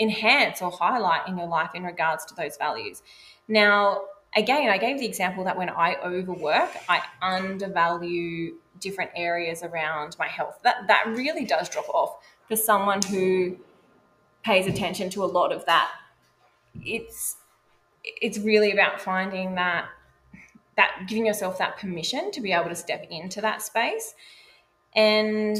enhance 0.00 0.62
or 0.62 0.70
highlight 0.70 1.26
in 1.28 1.36
your 1.36 1.48
life 1.48 1.70
in 1.74 1.82
regards 1.82 2.24
to 2.24 2.34
those 2.34 2.56
values 2.56 3.02
now 3.48 4.02
again 4.36 4.68
i 4.70 4.78
gave 4.78 4.98
the 4.98 5.06
example 5.06 5.44
that 5.44 5.56
when 5.56 5.68
i 5.68 5.96
overwork 6.04 6.70
i 6.88 7.02
undervalue 7.22 8.54
different 8.80 9.10
areas 9.16 9.62
around 9.62 10.16
my 10.18 10.28
health 10.28 10.58
that 10.62 10.86
that 10.86 11.04
really 11.08 11.44
does 11.44 11.68
drop 11.68 11.88
off 11.88 12.16
for 12.48 12.56
someone 12.56 13.02
who 13.02 13.56
pays 14.46 14.68
attention 14.68 15.10
to 15.10 15.24
a 15.24 15.26
lot 15.26 15.52
of 15.52 15.66
that. 15.66 15.90
It's 16.84 17.36
it's 18.04 18.38
really 18.38 18.70
about 18.70 19.00
finding 19.00 19.56
that 19.56 19.88
that 20.76 21.06
giving 21.08 21.26
yourself 21.26 21.58
that 21.58 21.76
permission 21.78 22.30
to 22.30 22.40
be 22.40 22.52
able 22.52 22.68
to 22.68 22.76
step 22.76 23.06
into 23.10 23.40
that 23.40 23.60
space. 23.60 24.14
And 24.94 25.58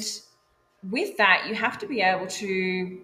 with 0.88 1.16
that 1.16 1.46
you 1.48 1.54
have 1.54 1.78
to 1.78 1.86
be 1.86 2.00
able 2.00 2.28
to 2.28 3.00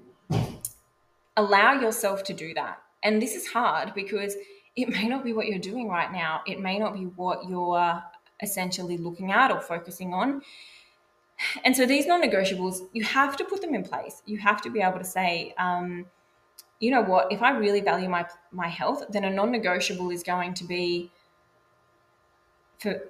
allow 1.37 1.73
yourself 1.73 2.23
to 2.25 2.33
do 2.33 2.55
that. 2.55 2.81
And 3.03 3.21
this 3.21 3.35
is 3.35 3.49
hard 3.49 3.93
because 3.95 4.37
it 4.77 4.89
may 4.89 5.09
not 5.09 5.25
be 5.25 5.33
what 5.33 5.49
you're 5.49 5.59
doing 5.59 5.89
right 5.89 6.13
now. 6.13 6.43
It 6.47 6.61
may 6.61 6.79
not 6.79 6.95
be 6.95 7.07
what 7.17 7.49
you're 7.49 8.03
essentially 8.41 8.97
looking 8.97 9.33
at 9.33 9.51
or 9.51 9.61
focusing 9.61 10.15
on 10.15 10.43
and 11.65 11.77
so 11.77 11.87
these 11.87 12.07
non-negotiables 12.07 12.89
you 12.93 13.05
have 13.05 13.37
to 13.37 13.45
put 13.45 13.61
them 13.61 13.75
in 13.75 13.83
place 13.83 14.23
you 14.27 14.39
have 14.39 14.61
to 14.63 14.71
be 14.71 14.81
able 14.81 14.99
to 14.99 15.05
say 15.05 15.55
um, 15.59 16.07
you 16.83 16.91
know 16.91 17.01
what, 17.01 17.31
if 17.31 17.43
I 17.43 17.51
really 17.53 17.81
value 17.81 18.09
my 18.09 18.27
my 18.51 18.67
health, 18.67 19.05
then 19.09 19.23
a 19.25 19.31
non-negotiable 19.31 20.11
is 20.11 20.25
going 20.25 20.53
to 20.55 20.65
be 20.65 21.13
for 22.81 23.01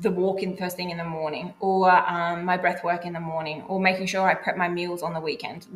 the 0.00 0.10
walk 0.10 0.42
in 0.42 0.56
first 0.56 0.76
thing 0.76 0.90
in 0.90 0.98
the 0.98 1.04
morning, 1.04 1.54
or 1.60 1.88
um, 1.88 2.44
my 2.44 2.56
breath 2.56 2.82
work 2.82 3.06
in 3.06 3.12
the 3.12 3.20
morning, 3.20 3.62
or 3.68 3.78
making 3.78 4.06
sure 4.06 4.28
I 4.28 4.34
prep 4.34 4.56
my 4.56 4.68
meals 4.68 5.04
on 5.04 5.14
the 5.14 5.20
weekend. 5.20 5.68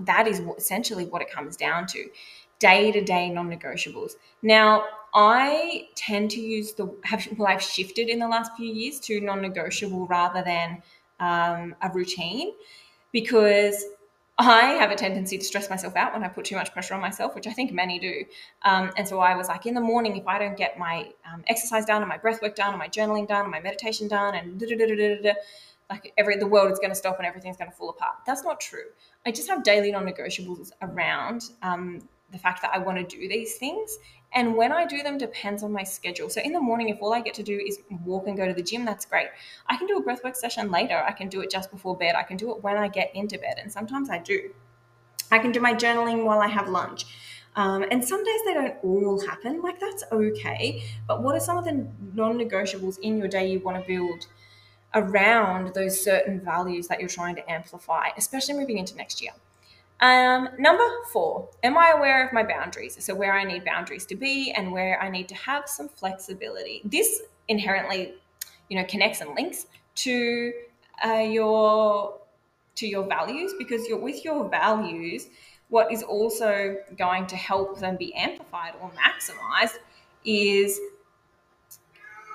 That 0.00 0.26
is 0.26 0.40
essentially 0.58 1.04
what 1.04 1.22
it 1.22 1.30
comes 1.30 1.56
down 1.56 1.86
to. 1.86 2.10
Day 2.58 2.90
to 2.90 3.00
day 3.00 3.30
non 3.30 3.48
negotiables. 3.48 4.14
Now, 4.42 4.84
I 5.14 5.86
tend 5.94 6.32
to 6.32 6.40
use 6.40 6.72
the 6.72 6.92
have 7.04 7.28
well, 7.38 7.46
I've 7.46 7.62
shifted 7.62 8.08
in 8.08 8.18
the 8.18 8.26
last 8.26 8.50
few 8.56 8.66
years 8.66 8.98
to 9.06 9.20
non 9.20 9.40
negotiable 9.40 10.08
rather 10.08 10.42
than 10.42 10.82
um, 11.20 11.74
a 11.82 11.90
routine 11.92 12.52
because 13.12 13.84
I 14.40 14.74
have 14.74 14.92
a 14.92 14.94
tendency 14.94 15.36
to 15.36 15.44
stress 15.44 15.68
myself 15.68 15.96
out 15.96 16.12
when 16.12 16.22
I 16.22 16.28
put 16.28 16.44
too 16.44 16.54
much 16.54 16.72
pressure 16.72 16.94
on 16.94 17.00
myself, 17.00 17.34
which 17.34 17.48
I 17.48 17.52
think 17.52 17.72
many 17.72 17.98
do. 17.98 18.24
Um, 18.62 18.92
and 18.96 19.06
so 19.06 19.18
I 19.18 19.34
was 19.34 19.48
like, 19.48 19.66
in 19.66 19.74
the 19.74 19.80
morning, 19.80 20.16
if 20.16 20.28
I 20.28 20.38
don't 20.38 20.56
get 20.56 20.78
my 20.78 21.10
um, 21.30 21.42
exercise 21.48 21.84
done 21.84 22.02
and 22.02 22.08
my 22.08 22.18
breath 22.18 22.40
work 22.40 22.54
done 22.54 22.68
and 22.68 22.78
my 22.78 22.88
journaling 22.88 23.26
done 23.26 23.42
and 23.42 23.50
my 23.50 23.60
meditation 23.60 24.06
done 24.06 24.36
and 24.36 24.62
like 25.90 26.12
every 26.16 26.36
the 26.36 26.46
world 26.46 26.70
is 26.70 26.78
going 26.78 26.90
to 26.90 26.94
stop 26.94 27.18
and 27.18 27.26
everything's 27.26 27.56
going 27.56 27.70
to 27.70 27.76
fall 27.76 27.90
apart. 27.90 28.16
That's 28.26 28.44
not 28.44 28.60
true. 28.60 28.84
I 29.26 29.32
just 29.32 29.48
have 29.48 29.64
daily 29.64 29.90
non-negotiables 29.90 30.70
around 30.82 31.50
um, 31.62 32.08
the 32.30 32.38
fact 32.38 32.62
that 32.62 32.72
I 32.74 32.78
want 32.78 32.98
to 32.98 33.16
do 33.16 33.28
these 33.28 33.56
things 33.56 33.98
and 34.34 34.56
when 34.56 34.72
I 34.72 34.84
do 34.84 35.02
them 35.02 35.16
depends 35.16 35.62
on 35.62 35.72
my 35.72 35.84
schedule. 35.84 36.28
So 36.28 36.40
in 36.42 36.52
the 36.52 36.60
morning, 36.60 36.90
if 36.90 36.98
all 37.00 37.14
I 37.14 37.20
get 37.20 37.34
to 37.34 37.42
do 37.42 37.58
is 37.58 37.78
walk 38.04 38.26
and 38.26 38.36
go 38.36 38.46
to 38.46 38.52
the 38.52 38.62
gym, 38.62 38.84
that's 38.84 39.06
great. 39.06 39.28
I 39.66 39.76
can 39.76 39.86
do 39.86 39.96
a 39.96 40.02
breathwork 40.02 40.36
session 40.36 40.70
later. 40.70 41.02
I 41.02 41.12
can 41.12 41.28
do 41.28 41.40
it 41.40 41.50
just 41.50 41.70
before 41.70 41.96
bed. 41.96 42.14
I 42.14 42.22
can 42.22 42.36
do 42.36 42.50
it 42.50 42.62
when 42.62 42.76
I 42.76 42.88
get 42.88 43.10
into 43.14 43.38
bed. 43.38 43.54
And 43.60 43.72
sometimes 43.72 44.10
I 44.10 44.18
do. 44.18 44.50
I 45.30 45.38
can 45.38 45.52
do 45.52 45.60
my 45.60 45.74
journaling 45.74 46.24
while 46.24 46.40
I 46.40 46.48
have 46.48 46.68
lunch. 46.68 47.06
Um, 47.56 47.84
and 47.90 48.04
some 48.04 48.22
days 48.22 48.40
they 48.44 48.54
don't 48.54 48.76
all 48.84 49.20
happen. 49.26 49.62
Like 49.62 49.80
that's 49.80 50.04
okay. 50.12 50.82
But 51.06 51.22
what 51.22 51.34
are 51.34 51.40
some 51.40 51.56
of 51.56 51.64
the 51.64 51.88
non 52.14 52.38
negotiables 52.38 52.98
in 52.98 53.16
your 53.16 53.28
day 53.28 53.50
you 53.50 53.60
want 53.60 53.82
to 53.82 53.86
build 53.86 54.26
around 54.94 55.74
those 55.74 56.02
certain 56.02 56.40
values 56.40 56.86
that 56.88 57.00
you're 57.00 57.08
trying 57.08 57.34
to 57.36 57.50
amplify, 57.50 58.08
especially 58.16 58.54
moving 58.54 58.76
into 58.76 58.94
next 58.94 59.22
year? 59.22 59.32
Um, 60.00 60.50
number 60.58 60.84
four, 61.12 61.48
am 61.64 61.76
I 61.76 61.90
aware 61.96 62.24
of 62.24 62.32
my 62.32 62.44
boundaries? 62.44 62.96
So, 63.04 63.14
where 63.14 63.32
I 63.32 63.44
need 63.44 63.64
boundaries 63.64 64.06
to 64.06 64.16
be 64.16 64.52
and 64.52 64.72
where 64.72 65.00
I 65.02 65.10
need 65.10 65.28
to 65.28 65.34
have 65.34 65.68
some 65.68 65.88
flexibility. 65.88 66.82
This 66.84 67.22
inherently, 67.48 68.14
you 68.68 68.78
know, 68.78 68.84
connects 68.84 69.20
and 69.20 69.34
links 69.34 69.66
to 69.96 70.52
uh, 71.04 71.26
your 71.28 72.18
to 72.76 72.86
your 72.86 73.06
values 73.06 73.54
because 73.58 73.88
you're 73.88 73.98
with 73.98 74.24
your 74.24 74.48
values. 74.48 75.26
What 75.68 75.92
is 75.92 76.02
also 76.02 76.76
going 76.96 77.26
to 77.26 77.36
help 77.36 77.78
them 77.80 77.96
be 77.96 78.14
amplified 78.14 78.74
or 78.80 78.90
maximized 78.90 79.78
is 80.24 80.78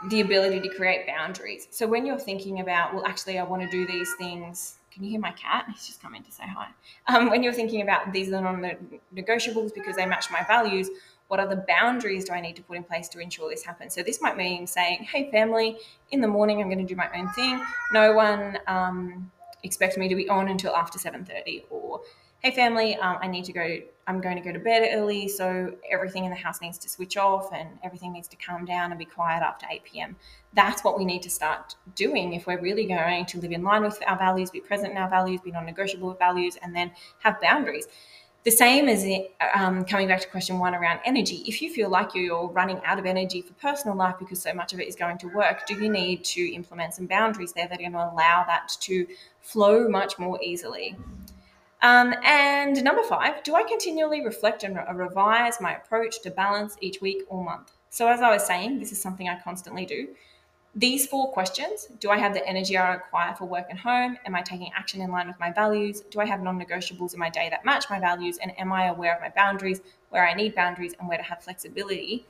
the 0.09 0.21
ability 0.21 0.59
to 0.59 0.69
create 0.75 1.07
boundaries. 1.07 1.67
So 1.71 1.87
when 1.87 2.05
you're 2.05 2.19
thinking 2.19 2.59
about, 2.59 2.93
well, 2.93 3.05
actually, 3.05 3.39
I 3.39 3.43
want 3.43 3.61
to 3.63 3.69
do 3.69 3.87
these 3.87 4.13
things 4.17 4.75
can 4.93 5.03
you 5.03 5.09
hear 5.09 5.19
my 5.19 5.31
cat? 5.31 5.65
He's 5.73 5.87
just 5.87 6.01
come 6.01 6.13
in 6.13 6.23
to 6.23 6.31
say 6.31 6.43
hi. 6.45 6.67
Um, 7.07 7.29
when 7.29 7.41
you're 7.41 7.53
thinking 7.53 7.81
about 7.81 8.13
these 8.13 8.31
are 8.31 8.41
non-negotiables 8.41 9.73
because 9.73 9.95
they 9.95 10.05
match 10.05 10.29
my 10.29 10.43
values, 10.43 10.89
what 11.27 11.39
other 11.39 11.65
boundaries 11.67 12.25
do 12.25 12.33
I 12.33 12.41
need 12.41 12.55
to 12.57 12.61
put 12.61 12.77
in 12.77 12.83
place 12.83 13.09
to 13.09 13.19
ensure 13.19 13.49
this 13.49 13.63
happens? 13.63 13.95
So 13.95 14.03
this 14.03 14.21
might 14.21 14.37
mean 14.37 14.67
saying, 14.67 15.03
"Hey, 15.03 15.31
family, 15.31 15.77
in 16.11 16.21
the 16.21 16.27
morning 16.27 16.61
I'm 16.61 16.67
going 16.67 16.85
to 16.85 16.93
do 16.93 16.95
my 16.95 17.09
own 17.15 17.29
thing. 17.29 17.59
No 17.91 18.13
one 18.13 18.59
um, 18.67 19.31
expects 19.63 19.97
me 19.97 20.07
to 20.09 20.15
be 20.15 20.29
on 20.29 20.47
until 20.49 20.75
after 20.75 20.99
7:30," 20.99 21.63
or 21.71 22.01
hey 22.43 22.51
family 22.51 22.95
um, 22.97 23.17
i 23.21 23.27
need 23.27 23.45
to 23.45 23.53
go 23.53 23.77
i'm 24.05 24.19
going 24.19 24.35
to 24.35 24.41
go 24.41 24.51
to 24.51 24.59
bed 24.59 24.89
early 24.93 25.29
so 25.29 25.73
everything 25.89 26.25
in 26.25 26.29
the 26.29 26.35
house 26.35 26.59
needs 26.59 26.77
to 26.77 26.89
switch 26.89 27.15
off 27.15 27.53
and 27.53 27.69
everything 27.83 28.11
needs 28.11 28.27
to 28.27 28.35
calm 28.35 28.65
down 28.65 28.91
and 28.91 28.99
be 28.99 29.05
quiet 29.05 29.41
after 29.41 29.65
8 29.71 29.81
p.m 29.85 30.15
that's 30.53 30.83
what 30.83 30.97
we 30.97 31.05
need 31.05 31.21
to 31.21 31.29
start 31.29 31.75
doing 31.95 32.33
if 32.33 32.45
we're 32.45 32.59
really 32.59 32.85
going 32.85 33.25
to 33.25 33.39
live 33.39 33.53
in 33.53 33.63
line 33.63 33.81
with 33.81 33.97
our 34.07 34.17
values 34.17 34.51
be 34.51 34.59
present 34.59 34.91
in 34.91 34.97
our 34.97 35.09
values 35.09 35.39
be 35.39 35.51
non-negotiable 35.51 36.09
with 36.09 36.19
values 36.19 36.57
and 36.61 36.75
then 36.75 36.91
have 37.19 37.39
boundaries 37.39 37.87
the 38.43 38.51
same 38.51 38.89
as 38.89 39.05
um, 39.55 39.85
coming 39.85 40.09
back 40.09 40.19
to 40.19 40.27
question 40.27 40.59
one 40.59 40.75
around 40.75 40.99
energy. 41.05 41.45
If 41.47 41.61
you 41.61 41.73
feel 41.73 41.89
like 41.89 42.13
you're 42.13 42.49
running 42.49 42.81
out 42.83 42.99
of 42.99 43.05
energy 43.05 43.41
for 43.41 43.53
personal 43.53 43.95
life 43.95 44.15
because 44.19 44.41
so 44.41 44.53
much 44.53 44.73
of 44.73 44.81
it 44.81 44.87
is 44.89 44.97
going 44.97 45.17
to 45.19 45.27
work, 45.27 45.65
do 45.65 45.81
you 45.81 45.89
need 45.89 46.25
to 46.25 46.53
implement 46.53 46.93
some 46.93 47.05
boundaries 47.05 47.53
there 47.53 47.69
that 47.69 47.79
are 47.79 47.81
going 47.81 47.93
to 47.93 47.99
allow 47.99 48.43
that 48.45 48.75
to 48.81 49.07
flow 49.39 49.87
much 49.87 50.19
more 50.19 50.37
easily? 50.43 50.97
Um, 51.83 52.15
and 52.23 52.81
number 52.81 53.03
five, 53.03 53.43
do 53.43 53.55
I 53.55 53.63
continually 53.63 54.23
reflect 54.23 54.63
and 54.63 54.77
re- 54.77 54.85
revise 54.93 55.59
my 55.59 55.75
approach 55.75 56.21
to 56.21 56.31
balance 56.31 56.77
each 56.79 57.01
week 57.01 57.23
or 57.27 57.43
month? 57.43 57.73
So, 57.89 58.07
as 58.07 58.21
I 58.21 58.31
was 58.31 58.47
saying, 58.47 58.79
this 58.79 58.93
is 58.93 59.01
something 59.01 59.27
I 59.27 59.37
constantly 59.41 59.85
do. 59.85 60.07
These 60.75 61.05
four 61.05 61.31
questions 61.33 61.87
do 61.99 62.09
I 62.09 62.17
have 62.17 62.33
the 62.33 62.47
energy 62.47 62.77
I 62.77 62.93
require 62.93 63.35
for 63.35 63.45
work 63.45 63.67
and 63.69 63.77
home? 63.77 64.17
Am 64.25 64.33
I 64.33 64.41
taking 64.41 64.71
action 64.73 65.01
in 65.01 65.11
line 65.11 65.27
with 65.27 65.39
my 65.41 65.51
values? 65.51 66.01
Do 66.09 66.21
I 66.21 66.25
have 66.25 66.41
non 66.41 66.57
negotiables 66.57 67.13
in 67.13 67.19
my 67.19 67.29
day 67.29 67.49
that 67.49 67.65
match 67.65 67.85
my 67.89 67.99
values? 67.99 68.37
And 68.37 68.57
am 68.57 68.71
I 68.71 68.85
aware 68.85 69.13
of 69.13 69.21
my 69.21 69.29
boundaries, 69.29 69.81
where 70.09 70.25
I 70.25 70.33
need 70.33 70.55
boundaries, 70.55 70.93
and 70.97 71.07
where 71.09 71.17
to 71.17 71.23
have 71.23 71.43
flexibility? 71.43 72.25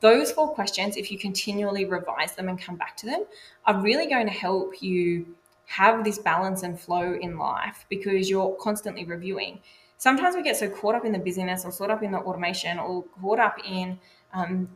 Those 0.00 0.32
four 0.32 0.52
questions, 0.52 0.96
if 0.96 1.12
you 1.12 1.18
continually 1.18 1.84
revise 1.84 2.34
them 2.34 2.48
and 2.48 2.60
come 2.60 2.76
back 2.76 2.96
to 2.98 3.06
them, 3.06 3.24
are 3.66 3.80
really 3.80 4.08
going 4.08 4.26
to 4.26 4.32
help 4.32 4.82
you 4.82 5.36
have 5.66 6.04
this 6.04 6.18
balance 6.18 6.62
and 6.62 6.78
flow 6.78 7.18
in 7.20 7.36
life 7.38 7.84
because 7.88 8.30
you're 8.30 8.56
constantly 8.60 9.04
reviewing. 9.04 9.60
Sometimes 9.98 10.36
we 10.36 10.42
get 10.42 10.56
so 10.56 10.68
caught 10.68 10.94
up 10.94 11.04
in 11.04 11.12
the 11.12 11.18
busyness 11.18 11.64
or 11.64 11.72
caught 11.72 11.90
up 11.90 12.02
in 12.02 12.12
the 12.12 12.18
automation 12.18 12.78
or 12.78 13.04
caught 13.20 13.40
up 13.40 13.58
in 13.68 13.98
um, 14.32 14.68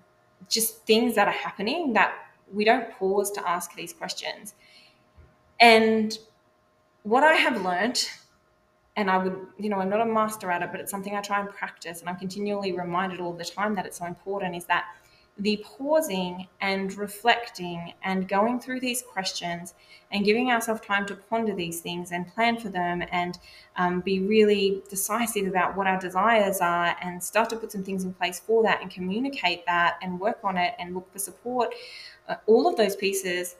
just 0.49 0.85
things 0.87 1.15
that 1.15 1.29
are 1.29 1.33
happening 1.33 1.93
that 1.93 2.13
we 2.53 2.65
don't 2.65 2.91
pause 2.93 3.31
to 3.31 3.49
ask 3.49 3.75
these 3.75 3.93
questions. 3.93 4.55
And 5.61 6.19
what 7.03 7.23
I 7.23 7.35
have 7.35 7.63
learned, 7.63 8.09
and 8.97 9.11
I 9.11 9.19
would, 9.19 9.37
you 9.59 9.69
know, 9.69 9.79
I'm 9.79 9.91
not 9.91 10.01
a 10.01 10.07
master 10.07 10.51
at 10.51 10.63
it, 10.63 10.71
but 10.73 10.81
it's 10.81 10.91
something 10.91 11.15
I 11.15 11.21
try 11.21 11.41
and 11.41 11.49
practice, 11.49 12.01
and 12.01 12.09
I'm 12.09 12.17
continually 12.17 12.73
reminded 12.73 13.21
all 13.21 13.33
the 13.33 13.45
time 13.45 13.75
that 13.77 13.87
it's 13.87 13.99
so 13.99 14.07
important 14.07 14.57
is 14.57 14.65
that 14.67 14.87
the 15.41 15.65
pausing 15.65 16.47
and 16.61 16.97
reflecting 16.97 17.93
and 18.03 18.29
going 18.29 18.61
through 18.61 18.81
these 18.81 19.03
questions 19.03 19.75
and 20.13 20.25
giving 20.25 20.51
ourselves 20.51 20.81
time 20.81 21.07
to 21.07 21.15
ponder 21.15 21.55
these 21.55 21.81
things 21.81 22.13
and 22.13 22.27
plan 22.35 22.59
for 22.59 22.69
them 22.69 23.03
and 23.11 23.39
um, 23.77 24.01
be 24.01 24.21
really 24.21 24.83
decisive 24.89 25.47
about 25.47 25.77
what 25.77 25.87
our 25.87 25.99
desires 25.99 26.61
are 26.61 26.97
and 27.03 27.23
start 27.23 27.51
to 27.51 27.57
put 27.57 27.73
some 27.73 27.83
things 27.83 28.05
in 28.05 28.13
place 28.15 28.39
for 28.39 28.63
that 28.63 28.81
and 28.83 28.91
communicate 28.91 29.65
that 29.67 29.97
and 30.03 30.19
work 30.21 30.39
on 30.45 30.57
it 30.57 30.75
and 30.79 30.95
look 30.95 31.11
for 31.13 31.19
support 31.19 31.75
uh, 32.29 32.37
all 32.47 32.69
of 32.69 32.77
those 32.77 32.97
pieces 32.97 33.57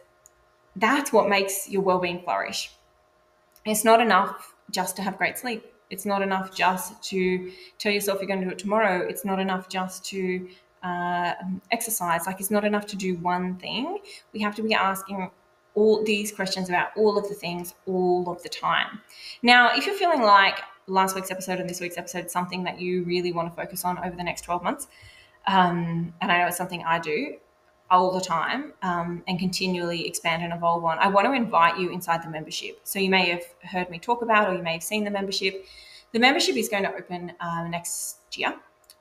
that's 0.77 1.13
what 1.13 1.29
makes 1.29 1.69
your 1.69 1.83
well-being 1.83 2.23
flourish. 2.23 2.73
It's 3.65 3.85
not 3.85 4.01
enough 4.01 4.55
just 4.71 4.97
to 4.97 5.03
have 5.03 5.19
great 5.19 5.39
sleep. 5.39 5.65
It's 5.91 6.07
not 6.07 6.23
enough 6.23 6.55
just 6.55 7.03
to 7.05 7.51
tell 7.79 7.93
yourself 7.93 8.21
you're 8.21 8.29
going 8.29 8.41
to 8.41 8.47
do 8.47 8.53
it 8.53 8.59
tomorrow. 8.59 9.05
It's 9.07 9.25
not 9.25 9.41
enough 9.41 9.69
just 9.69 10.05
to 10.07 10.49
uh, 10.83 11.35
exercise. 11.71 12.27
Like 12.27 12.41
it's 12.41 12.51
not 12.51 12.65
enough 12.65 12.87
to 12.87 12.97
do 12.97 13.17
one 13.17 13.57
thing. 13.57 13.99
We 14.33 14.41
have 14.41 14.55
to 14.57 14.63
be 14.63 14.75
asking 14.75 15.31
all 15.75 16.03
these 16.05 16.33
questions 16.33 16.69
about 16.69 16.89
all 16.97 17.17
of 17.17 17.29
the 17.29 17.35
things 17.35 17.75
all 17.87 18.29
of 18.29 18.43
the 18.43 18.49
time. 18.49 19.01
Now, 19.43 19.77
if 19.77 19.87
you're 19.87 19.97
feeling 19.97 20.23
like 20.23 20.61
last 20.87 21.15
week's 21.15 21.31
episode 21.31 21.61
and 21.61 21.71
this 21.71 21.81
week's 21.81 21.97
episode 21.97 22.27
is 22.27 22.33
something 22.33 22.65
that 22.65 22.81
you 22.81 23.05
really 23.05 23.33
want 23.33 23.49
to 23.49 23.55
focus 23.55 23.85
on 23.85 23.99
over 23.99 24.17
the 24.17 24.25
next 24.25 24.43
12 24.43 24.63
months, 24.63 24.89
um, 25.47 26.13
and 26.21 26.33
I 26.33 26.39
know 26.39 26.49
it's 26.49 26.57
something 26.57 26.83
I 26.85 26.99
do, 26.99 27.37
all 27.91 28.13
the 28.13 28.21
time 28.21 28.73
um, 28.83 29.23
and 29.27 29.39
continually 29.39 30.07
expand 30.07 30.43
and 30.43 30.53
evolve 30.53 30.85
on, 30.85 30.99
I 30.99 31.09
want 31.09 31.27
to 31.27 31.33
invite 31.33 31.79
you 31.79 31.91
inside 31.91 32.23
the 32.23 32.31
membership. 32.31 32.81
So 32.85 32.99
you 32.99 33.11
may 33.11 33.29
have 33.31 33.43
heard 33.63 33.91
me 33.91 33.99
talk 33.99 34.23
about, 34.23 34.49
or 34.49 34.55
you 34.55 34.63
may 34.63 34.75
have 34.75 34.83
seen 34.83 35.05
the 35.05 35.11
membership. 35.11 35.67
The 36.13 36.21
membership 36.21 36.57
is 36.57 36.69
going 36.69 36.85
to 36.85 36.95
open 36.95 37.33
uh, 37.41 37.67
next 37.69 38.19
year. 38.37 38.55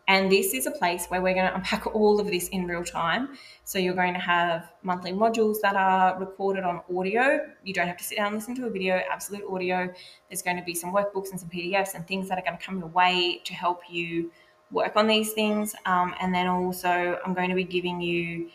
And 0.10 0.32
this 0.32 0.56
is 0.56 0.66
a 0.66 0.72
place 0.72 1.06
where 1.06 1.22
we're 1.22 1.36
going 1.36 1.46
to 1.46 1.54
unpack 1.54 1.86
all 1.96 2.20
of 2.20 2.26
this 2.28 2.48
in 2.48 2.66
real 2.66 2.84
time. 2.84 3.38
So 3.64 3.78
you're 3.78 3.94
going 3.94 4.16
to 4.16 4.20
have 4.20 4.72
monthly 4.82 5.14
modules 5.14 5.62
that 5.62 5.76
are 5.76 6.20
recorded 6.20 6.64
on 6.64 6.82
audio. 6.94 7.48
You 7.64 7.76
don't 7.76 7.88
have 7.88 7.98
to 7.98 8.04
sit 8.04 8.18
down 8.18 8.28
and 8.28 8.36
listen 8.36 8.56
to 8.56 8.66
a 8.66 8.72
video, 8.72 9.02
absolute 9.10 9.44
audio. 9.48 9.88
There's 10.28 10.42
going 10.42 10.58
to 10.58 10.64
be 10.64 10.74
some 10.74 10.92
workbooks 10.92 11.30
and 11.30 11.40
some 11.40 11.50
PDFs 11.50 11.94
and 11.94 12.08
things 12.08 12.28
that 12.28 12.40
are 12.40 12.42
going 12.42 12.58
to 12.58 12.66
come 12.66 12.80
your 12.80 12.88
way 12.88 13.40
to 13.46 13.54
help 13.54 13.82
you 13.88 14.32
work 14.72 14.96
on 14.96 15.06
these 15.06 15.34
things. 15.34 15.76
Um, 15.86 16.16
and 16.20 16.34
then 16.34 16.48
also, 16.48 17.20
I'm 17.24 17.36
going 17.36 17.50
to 17.50 17.56
be 17.56 17.64
giving 17.64 18.02
you 18.02 18.50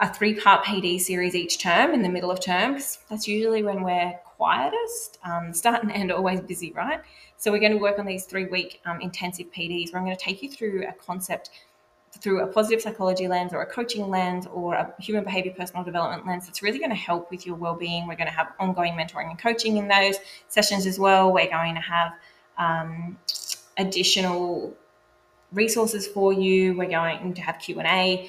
a 0.00 0.12
three 0.12 0.34
part 0.34 0.66
PD 0.66 1.00
series 1.00 1.34
each 1.34 1.58
term 1.58 1.94
in 1.94 2.02
the 2.02 2.10
middle 2.10 2.30
of 2.30 2.40
term 2.40 2.74
because 2.74 2.98
that's 3.08 3.26
usually 3.26 3.62
when 3.62 3.82
we're 3.82 4.18
quietest. 4.38 5.18
Um, 5.24 5.52
start 5.52 5.82
and 5.82 5.92
end 5.92 6.10
always 6.10 6.40
busy, 6.40 6.72
right? 6.72 7.00
So 7.36 7.52
we're 7.52 7.60
going 7.60 7.72
to 7.72 7.78
work 7.78 7.98
on 7.98 8.06
these 8.06 8.24
three 8.24 8.46
week 8.46 8.80
um, 8.86 9.00
intensive 9.00 9.52
PDs 9.52 9.92
where 9.92 10.00
I'm 10.00 10.06
going 10.06 10.16
to 10.16 10.22
take 10.22 10.42
you 10.42 10.48
through 10.48 10.86
a 10.88 10.92
concept 10.92 11.50
through 12.20 12.42
a 12.42 12.46
positive 12.46 12.80
psychology 12.80 13.28
lens 13.28 13.52
or 13.52 13.62
a 13.62 13.66
coaching 13.66 14.08
lens 14.08 14.46
or 14.52 14.74
a 14.74 14.94
human 14.98 15.24
behavior 15.24 15.52
personal 15.56 15.84
development 15.84 16.26
lens 16.26 16.46
that's 16.46 16.62
really 16.62 16.78
going 16.78 16.90
to 16.90 16.96
help 16.96 17.30
with 17.30 17.46
your 17.46 17.54
well-being 17.54 18.08
we're 18.08 18.16
going 18.16 18.26
to 18.26 18.32
have 18.32 18.48
ongoing 18.58 18.94
mentoring 18.94 19.28
and 19.28 19.38
coaching 19.38 19.76
in 19.76 19.86
those 19.86 20.16
sessions 20.48 20.86
as 20.86 20.98
well 20.98 21.32
we're 21.32 21.50
going 21.50 21.74
to 21.74 21.80
have 21.82 22.12
um, 22.56 23.16
additional 23.76 24.74
resources 25.52 26.06
for 26.06 26.32
you 26.32 26.74
we're 26.76 26.88
going 26.88 27.34
to 27.34 27.42
have 27.42 27.58
q&a 27.58 28.28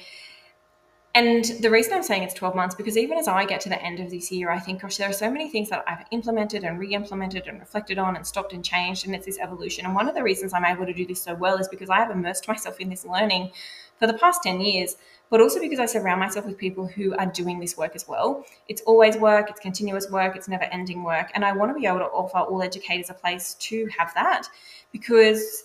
and 1.20 1.44
the 1.60 1.68
reason 1.68 1.92
I'm 1.92 2.02
saying 2.02 2.22
it's 2.22 2.32
12 2.32 2.54
months, 2.54 2.74
because 2.74 2.96
even 2.96 3.18
as 3.18 3.28
I 3.28 3.44
get 3.44 3.60
to 3.62 3.68
the 3.68 3.82
end 3.82 4.00
of 4.00 4.08
this 4.10 4.32
year, 4.32 4.50
I 4.50 4.58
think, 4.58 4.80
gosh, 4.80 4.96
there 4.96 5.08
are 5.08 5.12
so 5.12 5.30
many 5.30 5.50
things 5.50 5.68
that 5.68 5.84
I've 5.86 6.06
implemented 6.12 6.64
and 6.64 6.78
re 6.78 6.94
implemented 6.94 7.46
and 7.46 7.60
reflected 7.60 7.98
on 7.98 8.16
and 8.16 8.26
stopped 8.26 8.54
and 8.54 8.64
changed. 8.64 9.04
And 9.04 9.14
it's 9.14 9.26
this 9.26 9.38
evolution. 9.38 9.84
And 9.84 9.94
one 9.94 10.08
of 10.08 10.14
the 10.14 10.22
reasons 10.22 10.54
I'm 10.54 10.64
able 10.64 10.86
to 10.86 10.94
do 10.94 11.04
this 11.04 11.20
so 11.20 11.34
well 11.34 11.58
is 11.58 11.68
because 11.68 11.90
I 11.90 11.98
have 11.98 12.10
immersed 12.10 12.48
myself 12.48 12.80
in 12.80 12.88
this 12.88 13.04
learning 13.04 13.50
for 13.98 14.06
the 14.06 14.14
past 14.14 14.42
10 14.42 14.62
years, 14.62 14.96
but 15.28 15.42
also 15.42 15.60
because 15.60 15.78
I 15.78 15.84
surround 15.84 16.20
myself 16.20 16.46
with 16.46 16.56
people 16.56 16.86
who 16.86 17.14
are 17.16 17.26
doing 17.26 17.60
this 17.60 17.76
work 17.76 17.94
as 17.94 18.08
well. 18.08 18.46
It's 18.66 18.80
always 18.86 19.18
work, 19.18 19.50
it's 19.50 19.60
continuous 19.60 20.10
work, 20.10 20.36
it's 20.36 20.48
never 20.48 20.64
ending 20.64 21.04
work. 21.04 21.30
And 21.34 21.44
I 21.44 21.52
want 21.52 21.70
to 21.70 21.78
be 21.78 21.86
able 21.86 21.98
to 21.98 22.06
offer 22.06 22.38
all 22.38 22.62
educators 22.62 23.10
a 23.10 23.14
place 23.14 23.54
to 23.54 23.86
have 23.96 24.14
that 24.14 24.48
because 24.90 25.64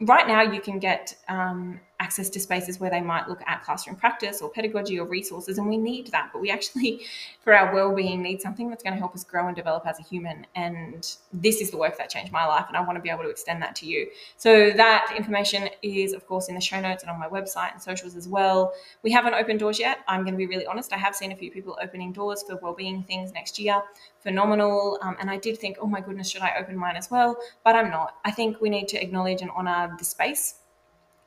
right 0.00 0.26
now 0.26 0.42
you 0.42 0.60
can 0.60 0.80
get 0.80 1.16
um, 1.28 1.80
access 2.06 2.30
to 2.30 2.38
spaces 2.38 2.78
where 2.78 2.88
they 2.88 3.00
might 3.00 3.28
look 3.28 3.42
at 3.48 3.64
classroom 3.64 3.96
practice 3.96 4.40
or 4.40 4.48
pedagogy 4.48 4.96
or 5.00 5.06
resources 5.06 5.58
and 5.58 5.66
we 5.66 5.76
need 5.76 6.06
that 6.12 6.30
but 6.32 6.40
we 6.40 6.52
actually 6.52 7.00
for 7.42 7.52
our 7.52 7.74
well-being 7.74 8.22
need 8.22 8.40
something 8.40 8.70
that's 8.70 8.84
going 8.84 8.94
to 8.94 8.98
help 8.98 9.12
us 9.12 9.24
grow 9.24 9.48
and 9.48 9.56
develop 9.56 9.84
as 9.84 9.98
a 9.98 10.02
human 10.02 10.46
and 10.54 11.16
this 11.32 11.60
is 11.60 11.72
the 11.72 11.76
work 11.76 11.98
that 11.98 12.08
changed 12.08 12.30
my 12.30 12.46
life 12.46 12.66
and 12.68 12.76
i 12.76 12.80
want 12.80 12.96
to 12.96 13.02
be 13.02 13.10
able 13.10 13.24
to 13.24 13.28
extend 13.28 13.60
that 13.60 13.74
to 13.74 13.86
you. 13.86 14.08
So 14.36 14.70
that 14.70 15.12
information 15.16 15.68
is 15.82 16.12
of 16.12 16.22
course 16.28 16.48
in 16.48 16.54
the 16.54 16.60
show 16.60 16.80
notes 16.80 17.02
and 17.02 17.10
on 17.10 17.18
my 17.18 17.28
website 17.28 17.72
and 17.72 17.82
socials 17.82 18.14
as 18.14 18.28
well. 18.28 18.72
We 19.02 19.10
haven't 19.10 19.34
opened 19.34 19.58
doors 19.58 19.78
yet 19.80 19.98
i'm 20.06 20.22
going 20.22 20.34
to 20.34 20.42
be 20.44 20.46
really 20.46 20.66
honest 20.66 20.92
i 20.92 21.00
have 21.06 21.14
seen 21.20 21.32
a 21.32 21.36
few 21.42 21.50
people 21.50 21.76
opening 21.82 22.12
doors 22.12 22.44
for 22.46 22.54
well-being 22.56 23.02
things 23.02 23.32
next 23.32 23.58
year. 23.58 23.82
Phenomenal 24.20 24.98
um, 25.02 25.16
and 25.20 25.28
i 25.28 25.38
did 25.46 25.58
think 25.58 25.78
oh 25.80 25.88
my 25.96 26.00
goodness 26.00 26.30
should 26.30 26.42
i 26.42 26.52
open 26.60 26.76
mine 26.76 26.96
as 26.96 27.10
well? 27.10 27.36
But 27.64 27.74
i'm 27.74 27.90
not. 27.90 28.10
I 28.24 28.30
think 28.30 28.60
we 28.60 28.70
need 28.70 28.86
to 28.94 29.02
acknowledge 29.02 29.42
and 29.42 29.50
honor 29.56 29.94
the 29.98 30.04
space 30.04 30.46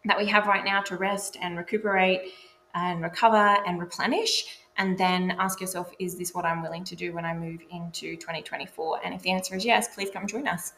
that 0.06 0.18
we 0.18 0.26
have 0.28 0.48
right 0.48 0.64
now 0.64 0.82
to 0.82 0.98
rest 0.98 1.38
and 1.42 1.58
recuperate 1.58 2.34
and 2.74 3.02
recover 3.02 3.58
and 3.66 3.80
replenish. 3.80 4.60
And 4.80 4.98
then 4.98 5.36
ask 5.40 5.60
yourself, 5.60 5.92
is 6.00 6.16
this 6.18 6.34
what 6.34 6.46
I'm 6.46 6.62
willing 6.62 6.86
to 6.86 6.96
do 6.96 7.12
when 7.12 7.26
I 7.26 7.34
move 7.34 7.60
into 7.70 8.16
2024? 8.16 9.02
And 9.04 9.14
if 9.14 9.22
the 9.22 9.32
answer 9.32 9.54
is 9.54 9.66
yes, 9.66 9.94
please 9.94 10.10
come 10.10 10.26
join 10.26 10.48
us. 10.48 10.72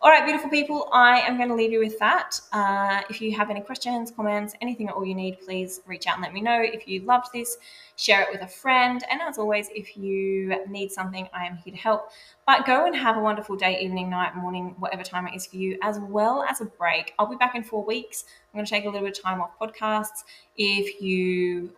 All 0.00 0.12
right, 0.12 0.24
beautiful 0.24 0.48
people, 0.48 0.88
I 0.92 1.22
am 1.22 1.36
going 1.38 1.48
to 1.48 1.56
leave 1.56 1.72
you 1.72 1.80
with 1.80 1.98
that. 1.98 2.40
Uh, 2.52 3.00
if 3.10 3.20
you 3.20 3.36
have 3.36 3.50
any 3.50 3.60
questions, 3.60 4.12
comments, 4.12 4.54
anything 4.60 4.88
at 4.88 4.94
all 4.94 5.04
you 5.04 5.16
need, 5.16 5.40
please 5.40 5.80
reach 5.86 6.06
out 6.06 6.14
and 6.14 6.22
let 6.22 6.32
me 6.32 6.40
know. 6.40 6.60
If 6.62 6.86
you 6.86 7.00
loved 7.00 7.32
this, 7.34 7.56
share 7.96 8.22
it 8.22 8.28
with 8.30 8.42
a 8.42 8.46
friend. 8.46 9.02
And 9.10 9.20
as 9.20 9.38
always, 9.38 9.68
if 9.74 9.96
you 9.96 10.64
need 10.68 10.92
something, 10.92 11.28
I 11.34 11.44
am 11.44 11.56
here 11.56 11.72
to 11.72 11.80
help. 11.80 12.12
But 12.46 12.64
go 12.64 12.86
and 12.86 12.94
have 12.94 13.16
a 13.16 13.20
wonderful 13.20 13.56
day, 13.56 13.80
evening, 13.80 14.08
night, 14.08 14.36
morning, 14.36 14.76
whatever 14.78 15.02
time 15.02 15.26
it 15.26 15.34
is 15.34 15.46
for 15.46 15.56
you, 15.56 15.76
as 15.82 15.98
well 15.98 16.44
as 16.48 16.60
a 16.60 16.66
break. 16.66 17.12
I'll 17.18 17.26
be 17.26 17.34
back 17.34 17.56
in 17.56 17.64
four 17.64 17.84
weeks. 17.84 18.24
I'm 18.54 18.58
going 18.58 18.66
to 18.66 18.70
take 18.70 18.84
a 18.84 18.86
little 18.88 19.04
bit 19.04 19.18
of 19.18 19.24
time 19.24 19.40
off 19.40 19.58
podcasts. 19.60 20.22
If 20.56 21.02
you 21.02 21.72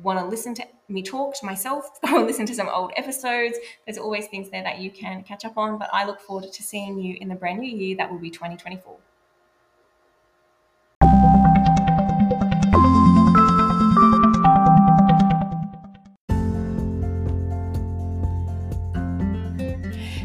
want 0.00 0.18
to 0.18 0.24
listen 0.24 0.54
to 0.54 0.66
me 0.88 1.02
talk 1.02 1.34
to 1.40 1.46
myself 1.46 1.98
or 2.12 2.24
listen 2.24 2.46
to 2.46 2.54
some 2.54 2.68
old 2.68 2.92
episodes, 2.96 3.58
there's 3.86 3.98
always 3.98 4.26
things 4.26 4.50
there 4.50 4.62
that 4.62 4.78
you 4.78 4.90
can 4.90 5.22
catch 5.22 5.44
up 5.44 5.58
on. 5.58 5.78
But 5.78 5.90
I 5.92 6.04
look 6.06 6.20
forward 6.20 6.52
to 6.52 6.62
seeing 6.62 6.98
you 6.98 7.16
in 7.20 7.28
the 7.28 7.34
brand 7.34 7.60
new 7.60 7.70
year 7.70 7.96
that 7.96 8.10
will 8.10 8.18
be 8.18 8.30
2024. 8.30 8.96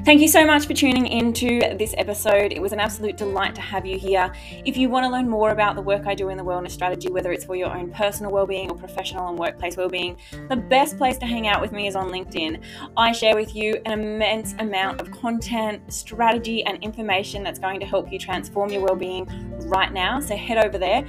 Thank 0.08 0.22
you 0.22 0.30
so 0.30 0.46
much 0.46 0.68
for 0.68 0.74
tuning 0.74 1.06
into 1.06 1.60
this 1.76 1.94
episode. 1.98 2.54
It 2.54 2.62
was 2.62 2.72
an 2.72 2.80
absolute 2.80 3.18
delight 3.18 3.54
to 3.56 3.62
have 3.62 3.86
you 3.86 4.00
here. 4.00 4.32
If 4.64 4.78
you 4.78 4.88
want 4.88 5.04
to 5.04 5.10
learn 5.10 5.28
more 5.28 5.50
about 5.50 5.76
the 5.76 5.82
work 5.82 6.08
I 6.08 6.16
do 6.16 6.30
in 6.30 6.38
the 6.38 6.46
wellness 6.46 6.72
strategy, 6.72 7.10
whether 7.10 7.34
it's 7.34 7.44
for 7.44 7.58
your 7.58 7.76
own 7.76 7.92
personal 7.92 8.32
well-being 8.32 8.72
or 8.72 8.78
professional 8.78 9.28
and 9.28 9.38
workplace 9.38 9.76
well-being, 9.76 10.16
the 10.48 10.56
best 10.56 10.98
place 10.98 11.18
to 11.18 11.26
hang 11.26 11.50
out 11.50 11.60
with 11.60 11.74
me 11.74 11.88
is 11.88 11.98
on 11.98 12.10
LinkedIn. 12.10 12.62
I 12.96 13.12
share 13.12 13.36
with 13.36 13.54
you 13.54 13.82
an 13.86 14.00
immense 14.00 14.56
amount 14.60 15.02
of 15.02 15.12
content, 15.12 15.92
strategy, 15.92 16.64
and 16.64 16.82
information 16.82 17.44
that's 17.44 17.60
going 17.60 17.82
to 17.82 17.86
help 17.86 18.10
you 18.10 18.18
transform 18.18 18.70
your 18.70 18.84
well-being 18.84 19.28
right 19.68 19.92
now. 19.92 20.22
So 20.22 20.38
head 20.38 20.66
over 20.66 20.78
there. 20.78 21.06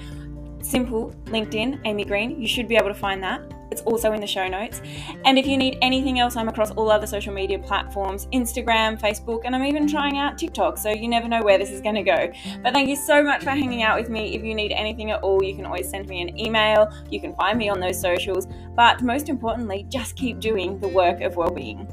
Simple 0.61 1.13
LinkedIn, 1.27 1.81
Amy 1.85 2.05
Green. 2.05 2.41
You 2.41 2.49
should 2.49 2.69
be 2.69 2.77
able 2.77 2.89
to 2.89 2.95
find 2.95 3.23
that. 3.23 3.41
It's 3.71 3.83
also 3.83 4.13
in 4.13 4.21
the 4.21 4.27
show 4.27 4.49
notes. 4.49 4.81
And 5.25 5.39
if 5.39 5.47
you 5.47 5.57
need 5.57 5.79
anything 5.83 6.19
else, 6.19 6.37
I'm 6.37 6.49
across 6.49 6.71
all 6.73 6.91
other 6.91 7.07
social 7.07 7.33
media 7.33 7.59
platforms 7.59 8.27
Instagram, 8.33 9.01
Facebook, 9.01 9.43
and 9.45 9.55
I'm 9.55 9.65
even 9.65 9.87
trying 9.87 10.19
out 10.19 10.39
TikTok. 10.39 10.79
So 10.79 10.91
you 10.91 11.09
never 11.09 11.29
know 11.29 11.43
where 11.43 11.59
this 11.59 11.71
is 11.71 11.81
going 11.81 11.95
to 11.95 12.03
go. 12.03 12.33
But 12.63 12.73
thank 12.73 12.89
you 12.89 12.97
so 12.97 13.23
much 13.23 13.45
for 13.45 13.51
hanging 13.51 13.83
out 13.83 13.99
with 13.99 14.09
me. 14.09 14.35
If 14.35 14.43
you 14.43 14.55
need 14.55 14.73
anything 14.73 15.11
at 15.11 15.23
all, 15.23 15.43
you 15.43 15.55
can 15.55 15.67
always 15.67 15.89
send 15.89 16.09
me 16.09 16.23
an 16.23 16.39
email. 16.39 16.91
You 17.11 17.21
can 17.21 17.35
find 17.35 17.59
me 17.59 17.69
on 17.69 17.81
those 17.81 18.01
socials. 18.01 18.47
But 18.75 19.03
most 19.03 19.29
importantly, 19.29 19.87
just 19.89 20.17
keep 20.17 20.41
doing 20.41 20.79
the 20.81 20.89
work 20.89 21.21
of 21.21 21.37
well 21.37 21.51
being. 21.51 21.87